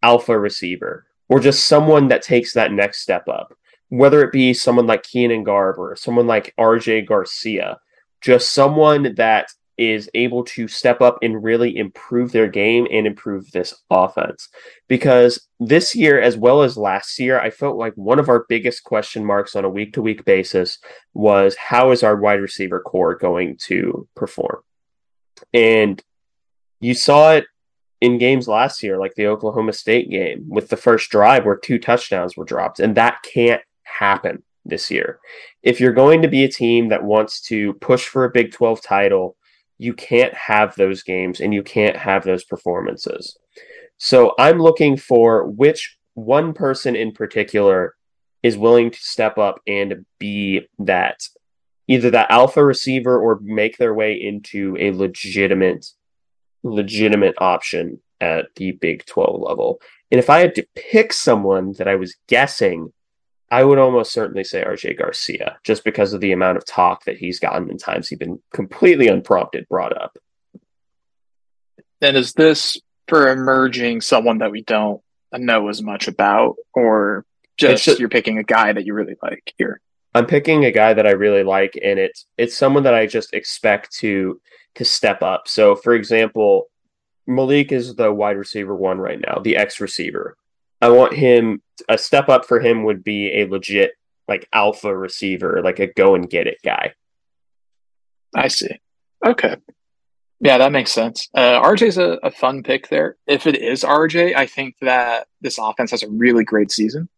[0.01, 3.59] alpha receiver or just someone that takes that next step up.
[3.89, 7.81] Whether it be someone like Keenan Garber, someone like RJ Garcia,
[8.21, 13.51] just someone that is able to step up and really improve their game and improve
[13.53, 14.49] this offense.
[14.89, 18.83] Because this year, as well as last year, I felt like one of our biggest
[18.85, 20.79] question marks on a week to week basis
[21.15, 24.63] was how is our wide receiver core going to perform?
[25.55, 26.03] And
[26.81, 27.47] you saw it
[28.01, 31.79] in games last year, like the Oklahoma State game with the first drive where two
[31.79, 35.19] touchdowns were dropped, and that can't happen this year.
[35.63, 38.83] If you're going to be a team that wants to push for a Big 12
[38.83, 39.37] title,
[39.79, 43.39] you can't have those games and you can't have those performances.
[43.97, 47.95] So I'm looking for which one person in particular
[48.43, 51.21] is willing to step up and be that
[51.89, 55.87] either that alpha receiver or make their way into a legitimate
[56.63, 59.81] legitimate option at the Big 12 level.
[60.11, 62.93] And if I had to pick someone that I was guessing
[63.51, 67.17] I would almost certainly say RJ Garcia, just because of the amount of talk that
[67.17, 70.19] he's gotten in times he's been completely unprompted brought up.
[72.01, 75.01] And is this for emerging someone that we don't
[75.33, 77.25] know as much about, or
[77.57, 79.81] just, just you're picking a guy that you really like here?
[80.15, 83.35] I'm picking a guy that I really like, and it's it's someone that I just
[83.35, 84.41] expect to
[84.75, 85.49] to step up.
[85.49, 86.69] So, for example,
[87.27, 90.37] Malik is the wide receiver one right now, the X receiver.
[90.81, 93.93] I want him a step up for him would be a legit
[94.27, 96.95] like alpha receiver, like a go and get it guy.
[98.35, 98.79] I see.
[99.25, 99.57] Okay.
[100.41, 101.29] Yeah, that makes sense.
[101.35, 103.17] Uh, RJ's a, a fun pick there.
[103.27, 107.09] If it is RJ, I think that this offense has a really great season.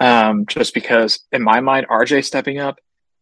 [0.00, 2.78] Um, just because, in my mind, RJ stepping up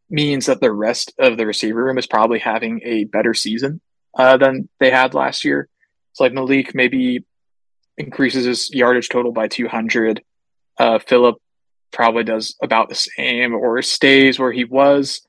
[0.08, 3.80] means that the rest of the receiver room is probably having a better season
[4.16, 5.68] uh, than they had last year.
[6.12, 7.24] It's like Malik maybe
[7.96, 10.22] increases his yardage total by 200.
[10.78, 11.36] Uh, Phillip
[11.92, 15.22] probably does about the same or stays where he was.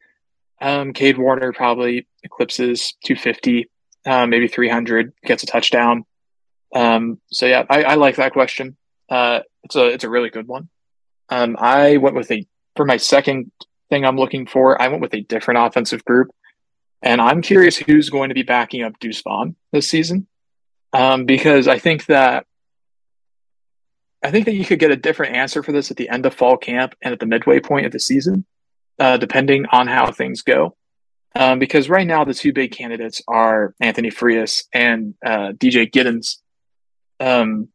[0.60, 3.70] Um, Cade Warner probably eclipses 250,
[4.06, 6.06] uh, maybe 300, gets a touchdown.
[6.74, 8.78] Um, so yeah, I, I, like that question.
[9.10, 10.70] Uh, it's a it's a really good one.
[11.30, 13.52] Um, I went with a for my second
[13.90, 14.82] thing I'm looking for.
[14.82, 16.30] I went with a different offensive group,
[17.02, 20.28] and I'm curious who's going to be backing up Deuce Vaughn this season,
[20.94, 22.46] um, because I think that
[24.24, 26.34] I think that you could get a different answer for this at the end of
[26.34, 28.46] fall camp and at the midway point of the season,
[29.00, 30.76] uh, depending on how things go.
[31.34, 36.38] Um, because right now, the two big candidates are Anthony Frias and uh, DJ Giddens.
[37.20, 37.70] Um,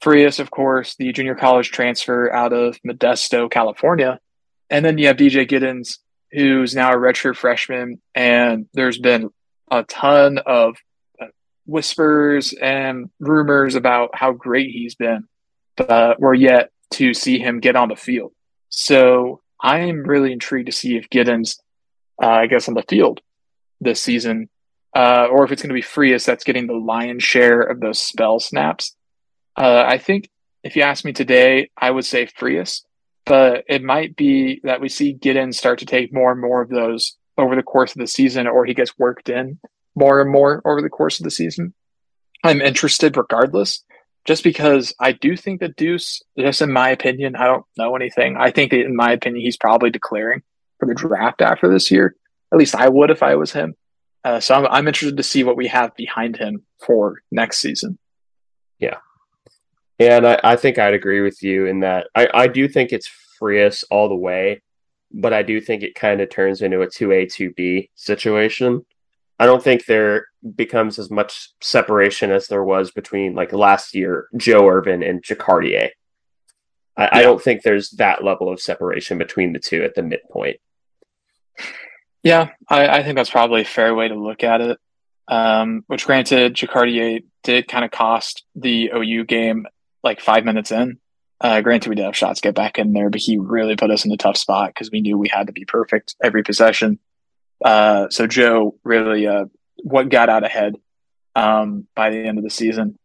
[0.00, 4.18] Frias, of course, the junior college transfer out of Modesto, California.
[4.70, 5.98] And then you have DJ Giddens,
[6.32, 8.00] who's now a redshirt freshman.
[8.14, 9.30] And there's been
[9.70, 10.76] a ton of
[11.20, 11.26] uh,
[11.66, 15.28] whispers and rumors about how great he's been
[16.18, 18.32] we're yet to see him get on the field.
[18.68, 21.58] So I am really intrigued to see if Giddens,
[22.22, 23.20] uh, I guess, on the field
[23.80, 24.48] this season,
[24.94, 28.00] uh, or if it's going to be Frias that's getting the lion's share of those
[28.00, 28.94] spell snaps.
[29.56, 30.28] Uh, I think
[30.62, 32.84] if you ask me today, I would say Frias,
[33.24, 36.68] but it might be that we see Giddens start to take more and more of
[36.68, 39.58] those over the course of the season or he gets worked in
[39.94, 41.74] more and more over the course of the season,
[42.44, 43.84] I'm interested regardless,
[44.24, 48.36] just because I do think that Deuce, just in my opinion, I don't know anything.
[48.36, 50.42] I think that in my opinion, he's probably declaring
[50.78, 52.14] for the draft after this year.
[52.52, 53.74] At least I would if I was him.
[54.24, 57.98] Uh, so I'm, I'm interested to see what we have behind him for next season.
[58.78, 58.98] Yeah.
[59.98, 63.10] And I, I think I'd agree with you in that I, I do think it's
[63.38, 64.62] Frias all the way,
[65.12, 68.84] but I do think it kind of turns into a 2A, 2B situation.
[69.40, 74.26] I don't think there becomes as much separation as there was between like last year,
[74.36, 75.88] Joe Ervin and Jacardia.
[76.94, 77.08] I, yeah.
[77.10, 80.58] I don't think there's that level of separation between the two at the midpoint.
[82.22, 84.78] Yeah, I, I think that's probably a fair way to look at it.
[85.26, 89.66] Um, which granted, Jacardia did kind of cost the OU game
[90.04, 90.98] like five minutes in.
[91.40, 94.04] Uh, granted, we did have shots get back in there, but he really put us
[94.04, 96.98] in a tough spot because we knew we had to be perfect every possession.
[97.64, 99.46] Uh, so Joe really uh,
[99.82, 100.76] what got out ahead
[101.34, 102.98] um, by the end of the season.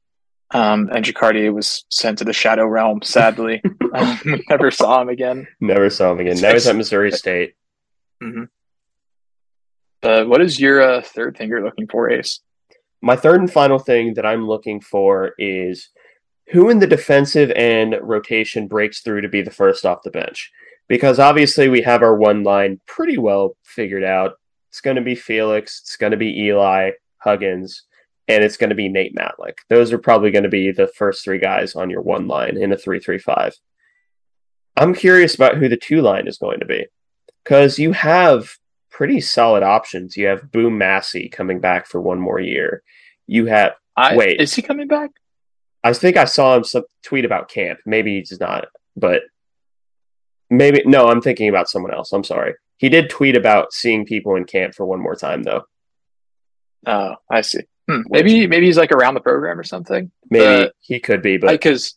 [0.51, 3.01] Um, and Jacardia was sent to the shadow realm.
[3.01, 3.61] Sadly,
[3.93, 5.47] um, never saw him again.
[5.59, 6.39] Never saw him again.
[6.39, 7.55] Now he's at Missouri State.
[8.21, 8.43] Mm-hmm.
[10.01, 12.39] But what is your uh, third thing you're looking for, Ace?
[13.01, 15.89] My third and final thing that I'm looking for is
[16.51, 20.51] who in the defensive end rotation breaks through to be the first off the bench?
[20.87, 24.33] Because obviously we have our one line pretty well figured out.
[24.75, 27.83] It's going to be Felix, it's going to be Eli, Huggins,
[28.27, 29.59] and it's going to be Nate Matlack.
[29.69, 32.73] Those are probably going to be the first three guys on your one line in
[32.73, 33.55] a 335.
[34.75, 36.87] I'm curious about who the two line is going to be
[37.41, 38.57] because you have
[38.91, 40.17] pretty solid options.
[40.17, 42.83] You have Boom Massey coming back for one more year.
[43.27, 45.11] You have I, wait, is he coming back?
[45.85, 47.79] I think I saw him some tweet about camp.
[47.85, 48.67] Maybe he's not,
[48.97, 49.21] but
[50.49, 51.07] maybe no.
[51.07, 52.11] I'm thinking about someone else.
[52.11, 52.55] I'm sorry.
[52.77, 55.63] He did tweet about seeing people in camp for one more time, though.
[56.85, 57.61] Oh, I see.
[57.89, 58.01] Hmm.
[58.09, 60.11] Maybe maybe he's like around the program or something.
[60.29, 61.95] Maybe he could be, but because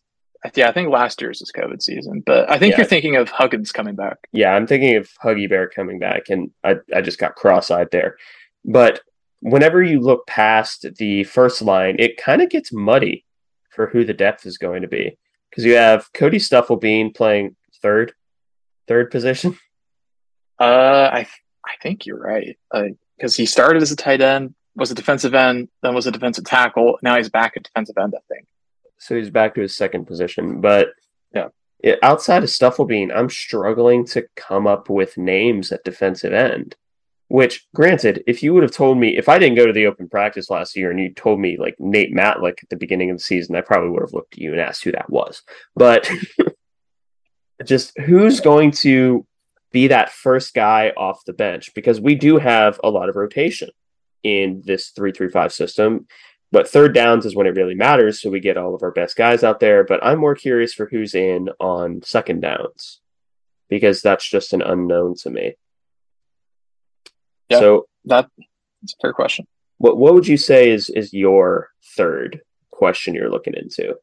[0.54, 2.78] yeah, I think last year's was COVID season, but I think yeah.
[2.78, 4.18] you're thinking of Huggins coming back.
[4.32, 8.16] Yeah, I'm thinking of Huggy Bear coming back, and I I just got cross-eyed there.
[8.64, 9.00] But
[9.40, 13.24] whenever you look past the first line, it kind of gets muddy
[13.70, 15.16] for who the depth is going to be
[15.50, 18.12] because you have Cody Stufflebean playing third,
[18.86, 19.58] third position.
[20.58, 21.26] Uh, I
[21.64, 22.56] I think you're right
[23.16, 26.12] because uh, he started as a tight end, was a defensive end, then was a
[26.12, 26.98] defensive tackle.
[27.02, 28.46] Now he's back at defensive end, I think.
[28.98, 30.88] So he's back to his second position, but
[31.32, 31.48] yeah,
[31.80, 36.76] it, outside of Stufflebean, I'm struggling to come up with names at defensive end.
[37.30, 40.08] Which, granted, if you would have told me, if I didn't go to the open
[40.08, 43.22] practice last year and you told me like Nate Matlack at the beginning of the
[43.22, 45.42] season, I probably would have looked at you and asked who that was.
[45.76, 46.10] But
[47.64, 49.26] just who's going to
[49.72, 51.74] be that first guy off the bench?
[51.74, 53.70] Because we do have a lot of rotation
[54.22, 56.06] in this 335 system.
[56.50, 58.20] But third downs is when it really matters.
[58.20, 59.84] So we get all of our best guys out there.
[59.84, 63.00] But I'm more curious for who's in on second downs
[63.68, 65.56] because that's just an unknown to me.
[67.50, 69.46] Yeah, so that's a fair question.
[69.78, 72.40] What what would you say is is your third
[72.70, 73.96] question you're looking into?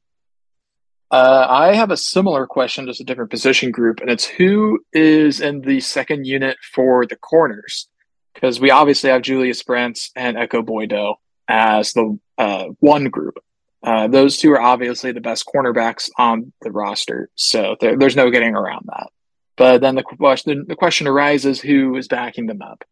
[1.12, 5.40] Uh, I have a similar question, just a different position group, and it's who is
[5.40, 7.88] in the second unit for the corners?
[8.34, 13.38] Because we obviously have Julius Brents and Ekow Boye-Doe as the uh, one group.
[13.84, 18.32] Uh, those two are obviously the best cornerbacks on the roster, so there, there's no
[18.32, 19.10] getting around that.
[19.58, 22.84] But then the question the question arises: who is backing them up?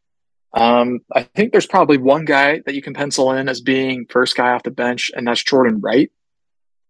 [0.53, 4.37] Um, I think there's probably one guy that you can pencil in as being first
[4.37, 6.11] guy off the bench, and that's Jordan Wright.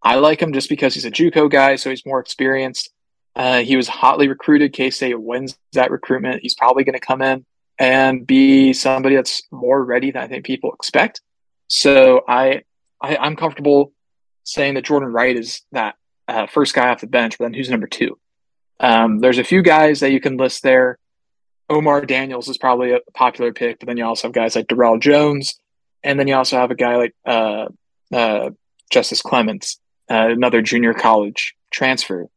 [0.03, 2.91] I like him just because he's a JUCO guy, so he's more experienced.
[3.35, 4.73] Uh, he was hotly recruited.
[4.73, 6.41] K State wins that recruitment.
[6.41, 7.45] He's probably going to come in
[7.79, 11.21] and be somebody that's more ready than I think people expect.
[11.67, 12.63] So I,
[13.01, 13.93] I am comfortable
[14.43, 15.95] saying that Jordan Wright is that
[16.27, 17.37] uh, first guy off the bench.
[17.37, 18.19] But then who's number two?
[18.79, 20.99] Um, there's a few guys that you can list there.
[21.69, 24.99] Omar Daniels is probably a popular pick, but then you also have guys like Darrell
[24.99, 25.55] Jones,
[26.03, 27.67] and then you also have a guy like uh,
[28.11, 28.49] uh,
[28.91, 29.79] Justice Clements,
[30.13, 32.27] uh, another junior college transfer.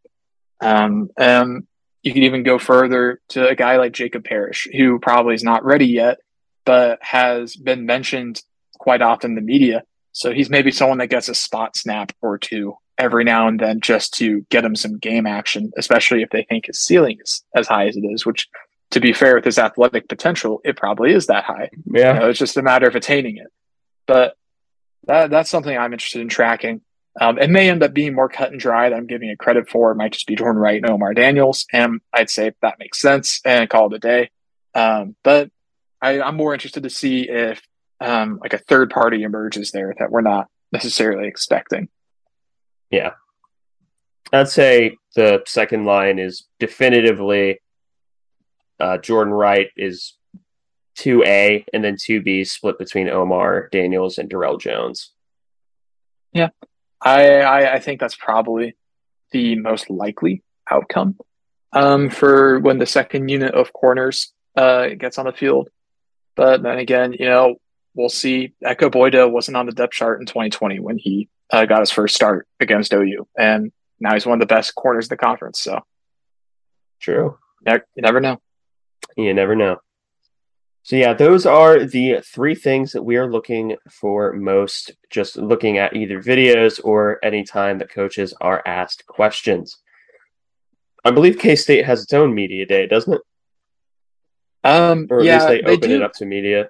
[0.60, 1.66] Um, um,
[2.02, 5.64] you could even go further to a guy like Jacob Parrish, who probably is not
[5.64, 6.18] ready yet,
[6.64, 8.42] but has been mentioned
[8.78, 9.82] quite often in the media.
[10.12, 13.80] So he's maybe someone that gets a spot snap or two every now and then
[13.80, 17.68] just to get him some game action, especially if they think his ceiling is as
[17.68, 18.48] high as it is, which
[18.92, 21.68] to be fair with his athletic potential, it probably is that high.
[21.84, 22.14] Yeah.
[22.14, 23.48] You know, it's just a matter of attaining it.
[24.06, 24.36] But
[25.04, 26.80] that, that's something I'm interested in tracking.
[27.20, 29.70] Um, it may end up being more cut and dry than I'm giving it credit
[29.70, 29.90] for.
[29.90, 31.66] It might just be Jordan Wright and Omar Daniels.
[31.72, 34.30] And I'd say that makes sense and call it a day.
[34.74, 35.50] Um, but
[36.02, 37.62] I, I'm more interested to see if
[38.00, 41.88] um, like a third party emerges there that we're not necessarily expecting.
[42.90, 43.12] Yeah.
[44.32, 47.60] I'd say the second line is definitively
[48.78, 50.14] uh, Jordan Wright is
[50.98, 55.12] 2A and then 2B split between Omar Daniels and Darrell Jones.
[56.32, 56.48] Yeah.
[57.00, 58.76] I, I, I think that's probably
[59.32, 61.18] the most likely outcome
[61.72, 65.68] um, for when the second unit of corners uh, gets on the field.
[66.34, 67.56] But then again, you know,
[67.94, 68.54] we'll see.
[68.64, 72.14] Ekow Boye-Doe wasn't on the depth chart in 2020 when he uh, got his first
[72.14, 75.60] start against OU, and now he's one of the best corners in the conference.
[75.60, 75.80] So,
[77.00, 77.38] true.
[77.66, 78.40] You never know.
[79.16, 79.78] You never know.
[80.86, 84.92] So yeah, those are the three things that we are looking for most.
[85.10, 89.78] Just looking at either videos or any time that coaches are asked questions.
[91.04, 93.20] I believe K State has its own media day, doesn't it?
[94.62, 95.96] Um, or at yeah, least they, they open do.
[95.96, 96.68] it up to media.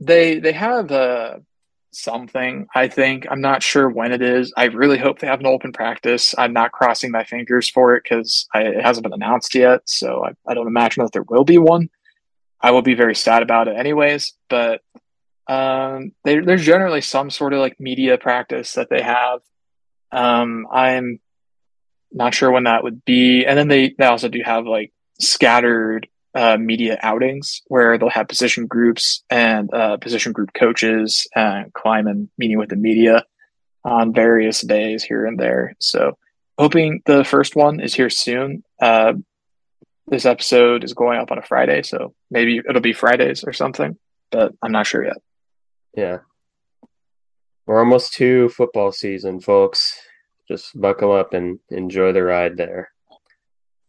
[0.00, 1.36] They they have uh,
[1.92, 2.66] something.
[2.74, 4.52] I think I'm not sure when it is.
[4.56, 6.34] I really hope they have an open practice.
[6.36, 9.82] I'm not crossing my fingers for it because it hasn't been announced yet.
[9.84, 11.88] So I, I don't imagine that there will be one.
[12.60, 14.34] I will be very sad about it anyways.
[14.48, 14.82] But
[15.46, 19.40] um, they, there's generally some sort of like media practice that they have.
[20.12, 21.20] Um, I'm
[22.12, 23.44] not sure when that would be.
[23.44, 28.28] And then they, they also do have like scattered uh, media outings where they'll have
[28.28, 33.24] position groups and uh, position group coaches climb and Klieman meeting with the media
[33.84, 35.74] on various days here and there.
[35.80, 36.18] So
[36.58, 38.62] hoping the first one is here soon.
[38.80, 39.14] Uh,
[40.10, 43.96] this episode is going up on a Friday, so maybe it'll be Fridays or something,
[44.30, 45.18] but I'm not sure yet.
[45.94, 46.18] Yeah.
[47.66, 49.94] We're almost to football season, folks
[50.48, 52.90] just buckle up and enjoy the ride there.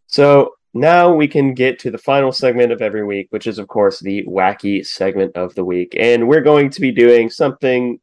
[0.07, 3.67] So now we can get to the final segment of every week, which is, of
[3.67, 5.95] course, the wacky segment of the week.
[5.97, 7.99] And we're going to be doing something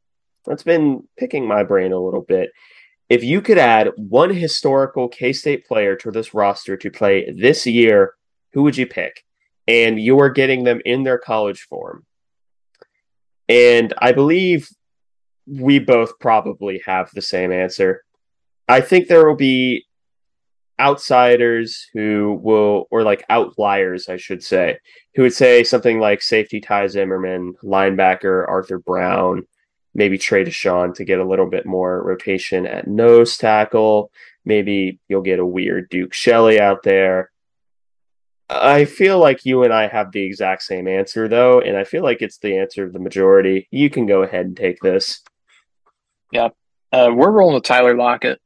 [0.47, 2.51] that's been picking my brain a little bit.
[3.09, 7.66] If you could add one historical K State player to this roster to play this
[7.66, 8.14] year,
[8.52, 9.22] who would you pick?
[9.68, 12.04] And you are getting them in their college form.
[13.48, 14.68] And I believe
[15.46, 18.02] we both probably have the same answer.
[18.68, 19.84] I think there will be
[20.80, 24.78] outsiders who will, or like outliers, I should say,
[25.14, 29.46] who would say something like safety Ty Zimmerman, linebacker Arthur Brown,
[29.97, 34.12] maybe Trey Dishon to get a little bit more rotation at nose tackle.
[34.44, 37.30] Maybe you'll get a weird Duke Shelley out there.
[38.49, 42.03] I feel like you and I have the exact same answer, though, and I feel
[42.03, 43.66] like it's the answer of the majority.
[43.70, 45.22] You can go ahead and take this.
[46.30, 46.51] Yeah,
[46.92, 48.40] uh, we're rolling with Tyler Lockett.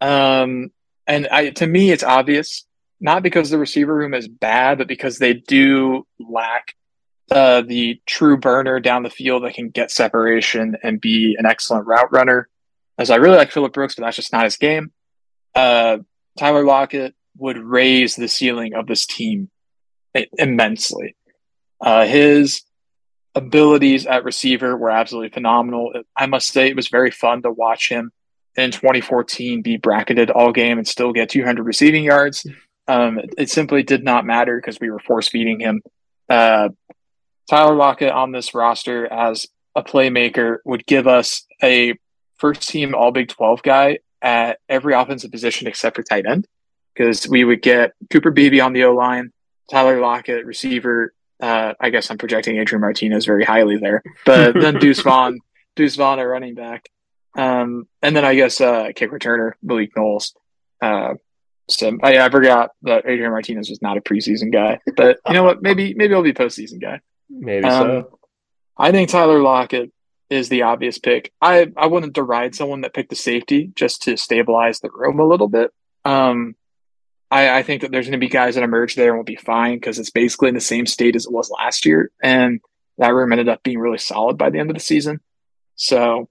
[0.00, 0.70] Um,
[1.06, 2.64] and I, to me, it's obvious,
[3.00, 6.74] not because the receiver room is bad, but because they do lack
[7.30, 11.86] uh, the true burner down the field that can get separation and be an excellent
[11.86, 12.48] route runner.
[12.98, 14.92] As I really like Phillip Brooks, but that's just not his game.
[15.54, 15.98] Uh,
[16.38, 19.50] Tyler Lockett would raise the ceiling of this team
[20.38, 21.16] immensely.
[21.80, 22.62] Uh, his
[23.34, 25.92] abilities at receiver were absolutely phenomenal.
[26.16, 28.12] I must say, it was very fun to watch him
[28.56, 32.46] in 2014 be bracketed all game and still get 200 receiving yards.
[32.88, 35.82] Um, it, it, simply did not matter because we were force feeding him.
[36.28, 36.70] Uh,
[37.50, 41.94] Tyler Lockett on this roster as a playmaker would give us a
[42.36, 46.46] first team All Big 12 guy at every offensive position except for tight end
[46.94, 49.32] because we would get Cooper Beebe on the O line,
[49.68, 51.12] Tyler Lockett receiver.
[51.40, 55.40] Uh, I guess I'm projecting Adrian Martinez very highly there, but then Deuce Vaughn,
[55.74, 56.88] Deuce Vaughn, a running back.
[57.36, 60.36] Um, and then I guess uh, kick returner Malik Knowles.
[60.80, 61.14] Uh,
[61.68, 65.42] so I, I forgot that Adrian Martinez was not a preseason guy, but you know
[65.42, 65.62] what?
[65.62, 67.00] Maybe maybe I'll be postseason guy.
[67.30, 68.18] Maybe um, so.
[68.76, 69.92] I think Tyler Lockett
[70.28, 71.32] is the obvious pick.
[71.40, 75.26] I I wouldn't deride someone that picked the safety just to stabilize the room a
[75.26, 75.72] little bit.
[76.04, 76.54] Um,
[77.30, 79.36] I, I think that there's going to be guys that emerge there and will be
[79.36, 82.60] fine because it's basically in the same state as it was last year, and
[82.98, 85.20] that room ended up being really solid by the end of the season.
[85.76, 86.28] So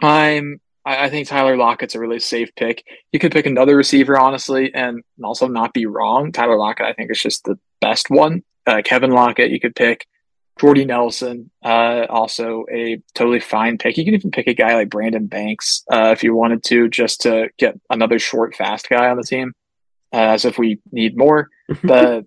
[0.00, 2.84] I'm I, think Tyler Lockett's a really safe pick.
[3.12, 6.32] You could pick another receiver, honestly, and also not be wrong.
[6.32, 8.42] Tyler Lockett, I think, is just the best one.
[8.66, 10.06] Uh, Kevin Lockett, you could pick.
[10.60, 13.96] Jordy Nelson, uh, also a totally fine pick.
[13.96, 17.22] You can even pick a guy like Brandon Banks uh, if you wanted to, just
[17.22, 19.52] to get another short, fast guy on the team,
[20.12, 21.48] uh, as if we need more.
[21.82, 22.26] But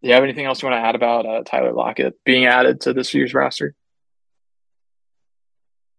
[0.00, 2.82] do you have anything else you want to add about uh, Tyler Lockett being added
[2.82, 3.74] to this year's roster?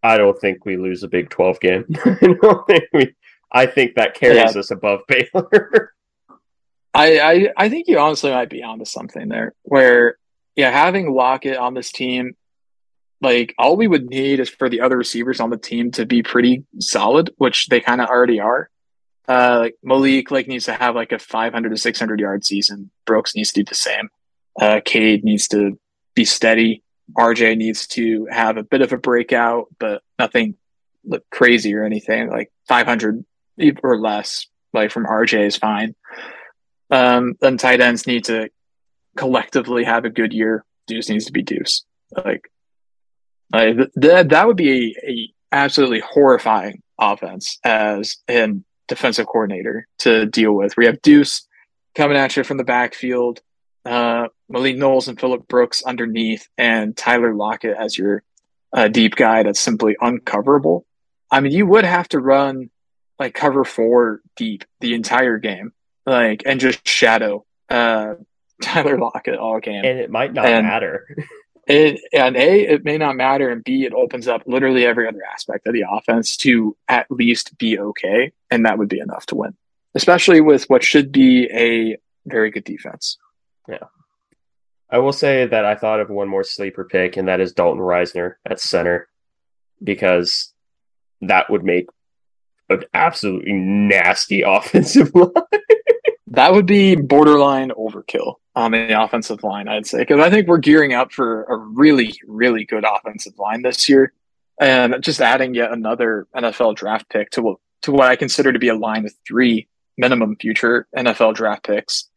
[0.01, 1.85] I don't think we lose a Big 12 game.
[2.05, 3.13] I don't think we.
[3.51, 4.59] I think that carries yeah.
[4.59, 5.93] us above Baylor.
[6.93, 9.53] I, I I think you honestly might be onto something there.
[9.63, 10.17] Where
[10.59, 12.35] yeah, having Lockett on this team,
[13.21, 16.21] like all we would need is for the other receivers on the team to be
[16.21, 18.69] pretty solid, which they kind of already are.
[19.25, 22.91] Uh, like Malik like needs to have like a 500 to 600 yard season.
[23.05, 24.09] Brooks needs to do the same.
[24.59, 25.79] Uh, Cade needs to
[26.13, 26.83] be steady.
[27.17, 30.55] RJ needs to have a bit of a breakout, but nothing
[31.31, 32.29] crazy or anything.
[32.29, 33.23] Like 500
[33.81, 35.95] or less, like from RJ is fine.
[36.89, 38.49] Um, then tight ends need to
[39.19, 40.63] collectively have a good year.
[40.87, 41.83] Deuce needs to be Deuce.
[42.25, 42.49] Like,
[43.51, 48.47] like that that would be a, a absolutely horrifying offense as a
[48.87, 50.77] defensive coordinator to deal with.
[50.77, 51.47] We have Deuce
[51.95, 53.41] coming at you from the backfield,
[53.85, 58.23] uh, Malik Knowles and Phillip Brooks underneath, and Tyler Lockett as your
[58.71, 60.85] uh, deep guy that's simply uncoverable.
[61.29, 62.69] I mean, you would have to run
[63.19, 65.73] like cover four deep the entire game,
[66.05, 68.13] like and just shadow uh,
[68.61, 71.07] Tyler Lockett all game, and it might not and matter.
[71.67, 75.21] it and a it may not matter, and b it opens up literally every other
[75.31, 79.35] aspect of the offense to at least be okay, and that would be enough to
[79.35, 79.55] win,
[79.95, 83.17] especially with what should be a very good defense.
[83.67, 83.85] Yeah.
[84.91, 87.81] I will say that I thought of one more sleeper pick, and that is Dalton
[87.81, 89.07] Risner at center,
[89.83, 90.51] because
[91.21, 91.87] that would make
[92.69, 95.31] an absolutely nasty offensive line.
[96.27, 100.57] that would be borderline overkill on the offensive line, I'd say, because I think we're
[100.57, 104.11] gearing up for a really, really good offensive line this year,
[104.59, 108.67] and just adding yet another NFL draft pick to to what I consider to be
[108.67, 112.09] a line of three minimum future NFL draft picks.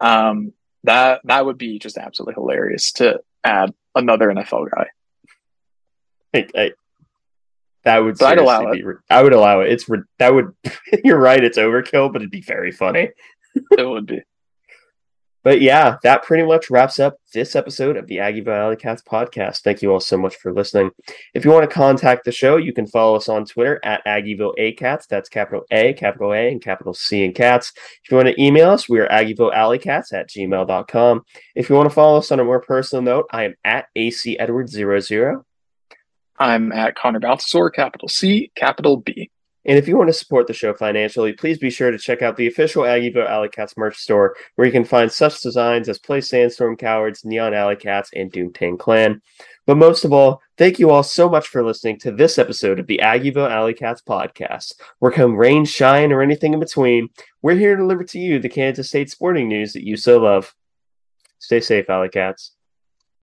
[0.00, 4.86] Um, that that would be just absolutely hilarious to add another NFL guy.
[6.32, 6.72] I, I,
[7.84, 8.86] that would I'd allow be, it.
[9.10, 9.70] I would allow it.
[9.70, 9.86] It's
[10.18, 10.54] that would.
[11.04, 11.44] you're right.
[11.44, 13.10] It's overkill, but it'd be very funny.
[13.76, 14.22] it would be.
[15.42, 19.62] But yeah, that pretty much wraps up this episode of the Aggieville Alley Cats podcast.
[19.62, 20.90] Thank you all so much for listening.
[21.32, 24.54] If you want to contact the show, you can follow us on Twitter at Aggieville.
[25.08, 27.72] That's capital A, capital A, and capital C in cats.
[28.04, 31.22] If you want to email us, we are AggievilleAlleyCats at gmail.com.
[31.54, 34.36] If you want to follow us on a more personal note, I am at AC
[34.38, 35.42] Edward00.
[36.38, 39.30] I'm at Connor Balthasar, capital C, capital B.
[39.70, 42.36] And if you want to support the show financially, please be sure to check out
[42.36, 46.22] the official Aggieville Alley Cats merch store, where you can find such designs as Play
[46.22, 49.22] Sandstorm Cowards, Neon Alley Cats, and Doomtang Clan.
[49.66, 52.88] But most of all, thank you all so much for listening to this episode of
[52.88, 54.72] the Aggieville Alley Cats podcast.
[54.98, 57.08] Where come rain, shine, or anything in between,
[57.40, 60.52] we're here to deliver to you the Kansas State sporting news that you so love.
[61.38, 62.56] Stay safe, Alley Cats.